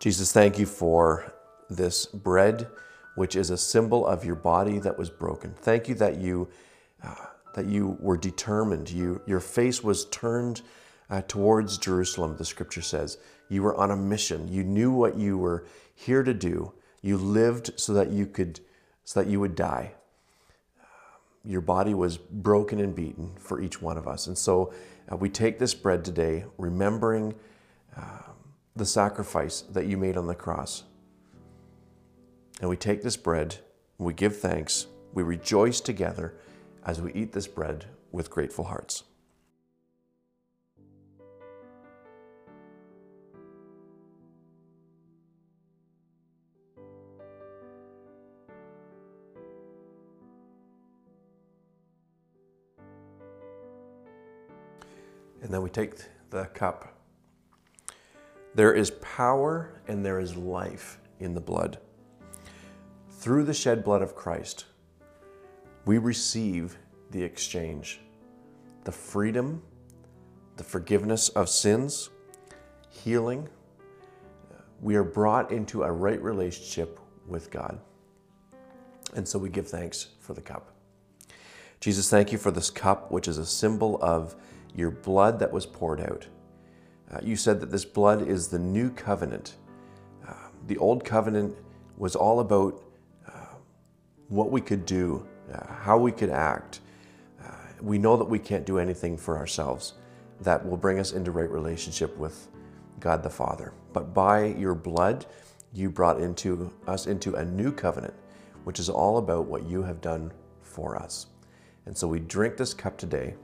Jesus, 0.00 0.32
thank 0.32 0.58
you 0.58 0.64
for 0.64 1.30
this 1.68 2.06
bread, 2.06 2.66
which 3.16 3.36
is 3.36 3.50
a 3.50 3.58
symbol 3.58 4.06
of 4.06 4.24
your 4.24 4.34
body 4.34 4.78
that 4.78 4.96
was 4.96 5.10
broken. 5.10 5.52
Thank 5.52 5.90
you 5.90 5.94
that 5.96 6.16
you, 6.16 6.48
uh, 7.04 7.26
that 7.54 7.66
you 7.66 7.98
were 8.00 8.16
determined. 8.16 8.90
You, 8.90 9.20
your 9.26 9.40
face 9.40 9.84
was 9.84 10.06
turned 10.06 10.62
uh, 11.10 11.20
towards 11.28 11.76
Jerusalem, 11.76 12.34
the 12.38 12.46
scripture 12.46 12.80
says. 12.80 13.18
You 13.50 13.62
were 13.62 13.76
on 13.76 13.90
a 13.90 13.96
mission. 13.96 14.48
You 14.48 14.64
knew 14.64 14.90
what 14.90 15.18
you 15.18 15.36
were 15.36 15.66
here 15.94 16.22
to 16.22 16.32
do. 16.32 16.72
You 17.02 17.18
lived 17.18 17.78
so 17.78 17.92
that 17.92 18.08
you 18.08 18.24
could, 18.24 18.60
so 19.04 19.20
that 19.20 19.28
you 19.28 19.38
would 19.38 19.54
die. 19.54 19.92
Your 21.44 21.60
body 21.60 21.92
was 21.92 22.16
broken 22.16 22.80
and 22.80 22.94
beaten 22.94 23.32
for 23.38 23.60
each 23.60 23.82
one 23.82 23.98
of 23.98 24.08
us. 24.08 24.28
And 24.28 24.38
so 24.38 24.72
uh, 25.12 25.16
we 25.16 25.28
take 25.28 25.58
this 25.58 25.74
bread 25.74 26.06
today, 26.06 26.46
remembering 26.56 27.34
um, 27.98 28.29
the 28.76 28.86
sacrifice 28.86 29.62
that 29.62 29.86
you 29.86 29.96
made 29.96 30.16
on 30.16 30.26
the 30.26 30.34
cross. 30.34 30.84
And 32.60 32.68
we 32.68 32.76
take 32.76 33.02
this 33.02 33.16
bread, 33.16 33.56
we 33.98 34.12
give 34.14 34.38
thanks, 34.38 34.86
we 35.12 35.22
rejoice 35.22 35.80
together 35.80 36.34
as 36.84 37.00
we 37.00 37.12
eat 37.12 37.32
this 37.32 37.46
bread 37.46 37.86
with 38.12 38.30
grateful 38.30 38.64
hearts. 38.64 39.04
And 55.42 55.52
then 55.54 55.62
we 55.62 55.70
take 55.70 55.94
the 56.30 56.44
cup. 56.54 56.99
There 58.54 58.72
is 58.72 58.90
power 59.00 59.80
and 59.86 60.04
there 60.04 60.18
is 60.18 60.36
life 60.36 60.98
in 61.20 61.34
the 61.34 61.40
blood. 61.40 61.78
Through 63.10 63.44
the 63.44 63.54
shed 63.54 63.84
blood 63.84 64.02
of 64.02 64.14
Christ, 64.14 64.64
we 65.84 65.98
receive 65.98 66.76
the 67.10 67.22
exchange, 67.22 68.00
the 68.84 68.92
freedom, 68.92 69.62
the 70.56 70.64
forgiveness 70.64 71.28
of 71.30 71.48
sins, 71.48 72.10
healing. 72.88 73.48
We 74.80 74.96
are 74.96 75.04
brought 75.04 75.52
into 75.52 75.82
a 75.82 75.92
right 75.92 76.20
relationship 76.20 76.98
with 77.26 77.50
God. 77.50 77.78
And 79.14 79.26
so 79.26 79.38
we 79.38 79.48
give 79.48 79.68
thanks 79.68 80.08
for 80.18 80.34
the 80.34 80.40
cup. 80.40 80.74
Jesus, 81.80 82.10
thank 82.10 82.32
you 82.32 82.38
for 82.38 82.50
this 82.50 82.70
cup, 82.70 83.10
which 83.10 83.26
is 83.26 83.38
a 83.38 83.46
symbol 83.46 83.98
of 84.02 84.36
your 84.74 84.90
blood 84.90 85.38
that 85.38 85.52
was 85.52 85.66
poured 85.66 86.00
out. 86.00 86.26
Uh, 87.12 87.18
you 87.22 87.36
said 87.36 87.60
that 87.60 87.70
this 87.70 87.84
blood 87.84 88.26
is 88.28 88.48
the 88.48 88.58
new 88.58 88.90
covenant. 88.90 89.56
Uh, 90.26 90.32
the 90.66 90.76
old 90.78 91.04
covenant 91.04 91.54
was 91.96 92.14
all 92.14 92.40
about 92.40 92.82
uh, 93.26 93.54
what 94.28 94.50
we 94.50 94.60
could 94.60 94.86
do, 94.86 95.26
uh, 95.52 95.72
how 95.72 95.98
we 95.98 96.12
could 96.12 96.30
act. 96.30 96.80
Uh, 97.42 97.52
we 97.80 97.98
know 97.98 98.16
that 98.16 98.24
we 98.24 98.38
can't 98.38 98.64
do 98.64 98.78
anything 98.78 99.16
for 99.16 99.36
ourselves 99.36 99.94
that 100.40 100.64
will 100.66 100.76
bring 100.76 100.98
us 100.98 101.12
into 101.12 101.30
right 101.30 101.50
relationship 101.50 102.16
with 102.16 102.48
God 103.00 103.22
the 103.22 103.30
Father. 103.30 103.72
But 103.92 104.14
by 104.14 104.46
your 104.46 104.74
blood, 104.74 105.26
you 105.72 105.90
brought 105.90 106.20
into 106.20 106.72
us 106.86 107.06
into 107.06 107.34
a 107.34 107.44
new 107.44 107.72
covenant, 107.72 108.14
which 108.64 108.78
is 108.78 108.88
all 108.88 109.18
about 109.18 109.46
what 109.46 109.64
you 109.68 109.82
have 109.82 110.00
done 110.00 110.32
for 110.62 110.96
us. 110.96 111.26
And 111.86 111.96
so 111.96 112.06
we 112.06 112.20
drink 112.20 112.56
this 112.56 112.72
cup 112.72 112.96
today 112.96 113.34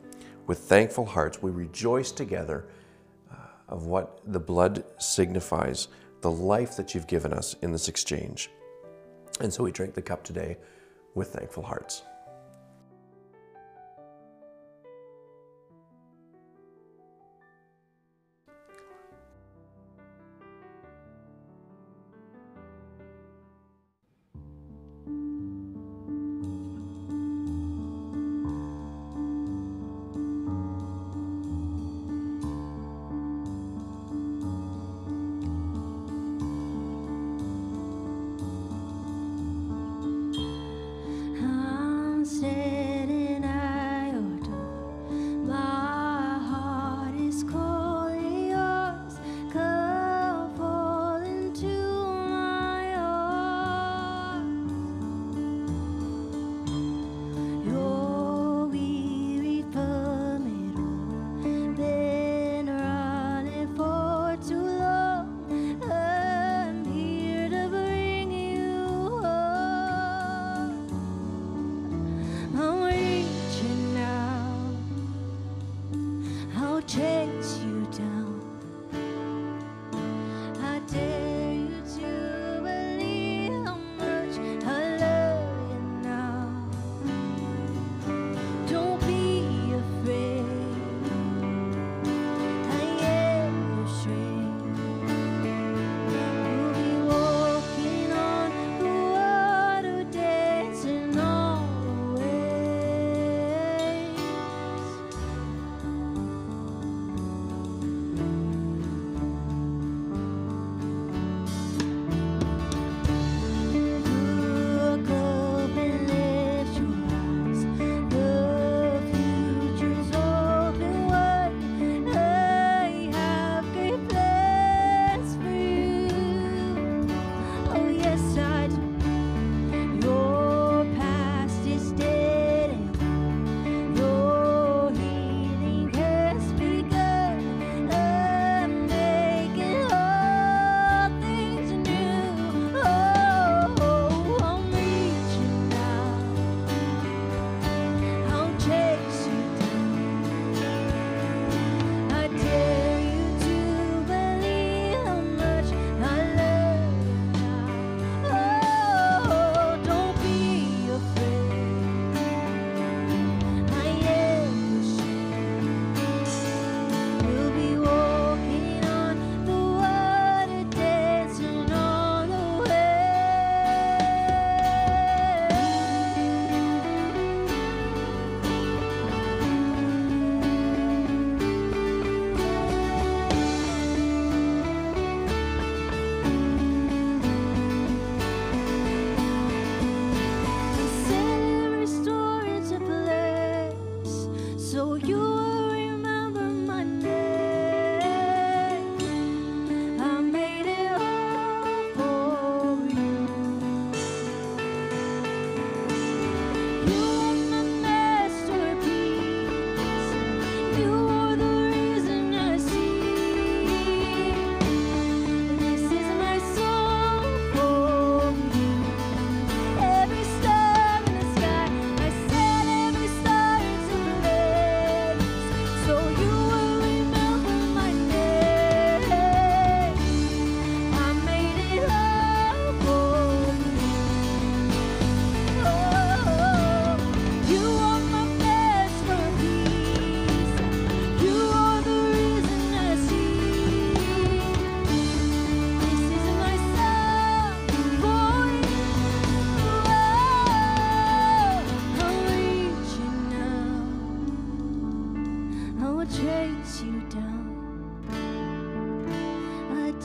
with 0.46 0.58
thankful 0.58 1.04
hearts. 1.04 1.42
We 1.42 1.50
rejoice 1.50 2.12
together 2.12 2.66
of 3.68 3.86
what 3.86 4.20
the 4.24 4.40
blood 4.40 4.84
signifies, 4.98 5.88
the 6.20 6.30
life 6.30 6.76
that 6.76 6.94
you've 6.94 7.06
given 7.06 7.32
us 7.32 7.54
in 7.62 7.72
this 7.72 7.88
exchange. 7.88 8.50
And 9.40 9.52
so 9.52 9.64
we 9.64 9.72
drink 9.72 9.94
the 9.94 10.02
cup 10.02 10.24
today 10.24 10.56
with 11.14 11.28
thankful 11.28 11.62
hearts. 11.62 12.02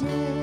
I 0.03 0.40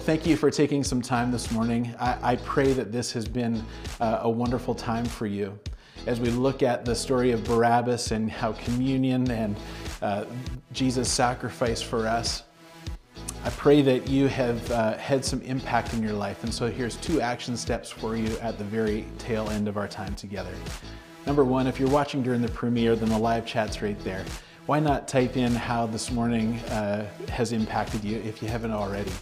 Well, 0.00 0.06
thank 0.06 0.24
you 0.24 0.34
for 0.34 0.50
taking 0.50 0.82
some 0.82 1.02
time 1.02 1.30
this 1.30 1.50
morning. 1.50 1.94
I, 2.00 2.32
I 2.32 2.36
pray 2.36 2.72
that 2.72 2.90
this 2.90 3.12
has 3.12 3.28
been 3.28 3.62
uh, 4.00 4.20
a 4.22 4.30
wonderful 4.30 4.74
time 4.74 5.04
for 5.04 5.26
you. 5.26 5.58
As 6.06 6.18
we 6.18 6.30
look 6.30 6.62
at 6.62 6.86
the 6.86 6.94
story 6.94 7.32
of 7.32 7.44
Barabbas 7.44 8.10
and 8.10 8.30
how 8.30 8.52
communion 8.52 9.30
and 9.30 9.58
uh, 10.00 10.24
Jesus' 10.72 11.12
sacrifice 11.12 11.82
for 11.82 12.06
us, 12.06 12.44
I 13.44 13.50
pray 13.50 13.82
that 13.82 14.08
you 14.08 14.26
have 14.28 14.70
uh, 14.70 14.96
had 14.96 15.22
some 15.22 15.42
impact 15.42 15.92
in 15.92 16.02
your 16.02 16.14
life. 16.14 16.44
And 16.44 16.54
so 16.54 16.70
here's 16.70 16.96
two 16.96 17.20
action 17.20 17.54
steps 17.54 17.90
for 17.90 18.16
you 18.16 18.38
at 18.38 18.56
the 18.56 18.64
very 18.64 19.04
tail 19.18 19.50
end 19.50 19.68
of 19.68 19.76
our 19.76 19.86
time 19.86 20.14
together. 20.14 20.54
Number 21.26 21.44
one, 21.44 21.66
if 21.66 21.78
you're 21.78 21.90
watching 21.90 22.22
during 22.22 22.40
the 22.40 22.48
premiere, 22.48 22.96
then 22.96 23.10
the 23.10 23.18
live 23.18 23.44
chat's 23.44 23.82
right 23.82 24.02
there. 24.02 24.24
Why 24.64 24.80
not 24.80 25.08
type 25.08 25.36
in 25.36 25.54
how 25.54 25.84
this 25.88 26.10
morning 26.10 26.54
uh, 26.70 27.06
has 27.28 27.52
impacted 27.52 28.02
you 28.02 28.16
if 28.20 28.42
you 28.42 28.48
haven't 28.48 28.72
already? 28.72 29.12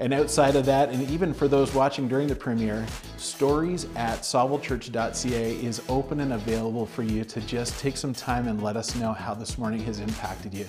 And 0.00 0.14
outside 0.14 0.56
of 0.56 0.64
that, 0.64 0.88
and 0.88 1.08
even 1.10 1.34
for 1.34 1.46
those 1.46 1.74
watching 1.74 2.08
during 2.08 2.26
the 2.26 2.34
premiere, 2.34 2.86
stories 3.18 3.86
at 3.96 4.20
saublechurch.ca 4.20 5.56
is 5.56 5.82
open 5.90 6.20
and 6.20 6.32
available 6.32 6.86
for 6.86 7.02
you 7.02 7.22
to 7.24 7.40
just 7.42 7.78
take 7.78 7.98
some 7.98 8.14
time 8.14 8.48
and 8.48 8.62
let 8.62 8.78
us 8.78 8.96
know 8.96 9.12
how 9.12 9.34
this 9.34 9.58
morning 9.58 9.80
has 9.84 10.00
impacted 10.00 10.54
you. 10.54 10.64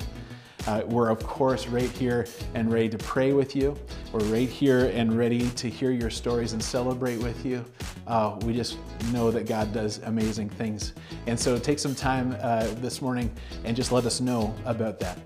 Uh, 0.67 0.83
we're, 0.87 1.09
of 1.09 1.25
course, 1.25 1.65
right 1.67 1.89
here 1.91 2.27
and 2.55 2.73
ready 2.73 2.89
to 2.89 2.97
pray 2.97 3.31
with 3.31 3.55
you. 3.55 3.73
We're 4.11 4.19
right 4.25 4.49
here 4.49 4.91
and 4.93 5.17
ready 5.17 5.49
to 5.51 5.69
hear 5.69 5.91
your 5.91 6.09
stories 6.09 6.51
and 6.51 6.61
celebrate 6.61 7.17
with 7.17 7.45
you. 7.45 7.63
Uh, 8.07 8.37
we 8.43 8.53
just 8.53 8.77
know 9.13 9.31
that 9.31 9.47
God 9.47 9.73
does 9.73 9.99
amazing 9.99 10.49
things. 10.49 10.93
And 11.25 11.39
so 11.39 11.57
take 11.57 11.79
some 11.79 11.95
time 11.95 12.35
uh, 12.41 12.67
this 12.75 13.01
morning 13.01 13.31
and 13.63 13.77
just 13.77 13.93
let 13.93 14.05
us 14.05 14.19
know 14.19 14.53
about 14.65 14.99
that. 14.99 15.17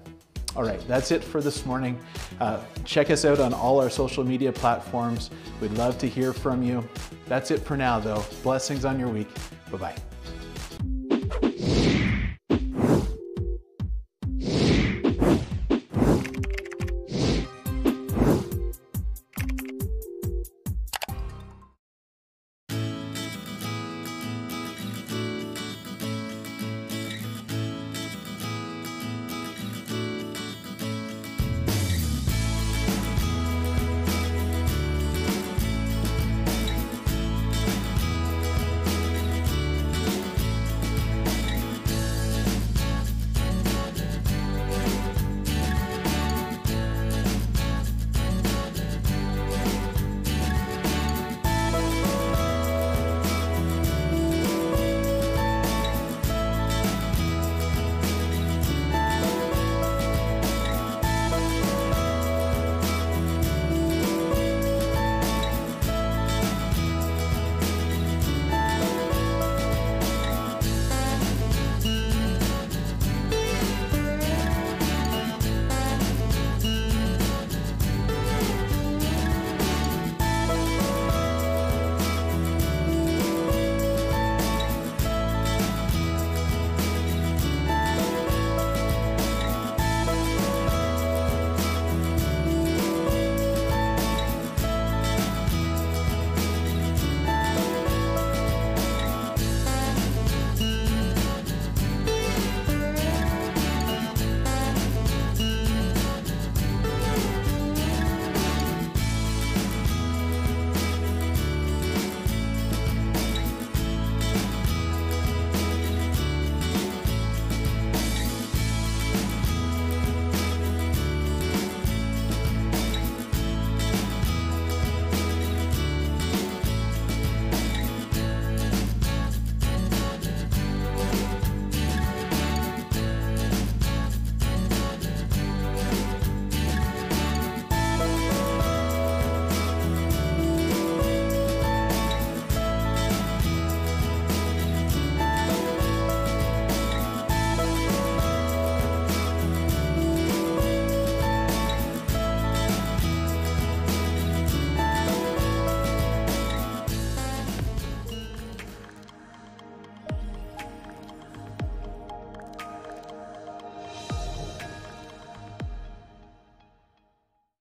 All 0.55 0.63
right, 0.63 0.85
that's 0.87 1.11
it 1.11 1.23
for 1.23 1.41
this 1.41 1.65
morning. 1.65 1.99
Uh, 2.39 2.61
check 2.85 3.09
us 3.09 3.25
out 3.25 3.39
on 3.39 3.53
all 3.53 3.81
our 3.81 3.89
social 3.89 4.23
media 4.23 4.51
platforms. 4.51 5.29
We'd 5.59 5.71
love 5.71 5.97
to 5.99 6.07
hear 6.07 6.31
from 6.31 6.63
you. 6.63 6.87
That's 7.27 7.51
it 7.51 7.59
for 7.59 7.75
now, 7.75 7.99
though. 7.99 8.23
Blessings 8.43 8.85
on 8.85 8.99
your 8.99 9.09
week. 9.09 9.27
Bye 9.71 9.77
bye. 9.77 10.14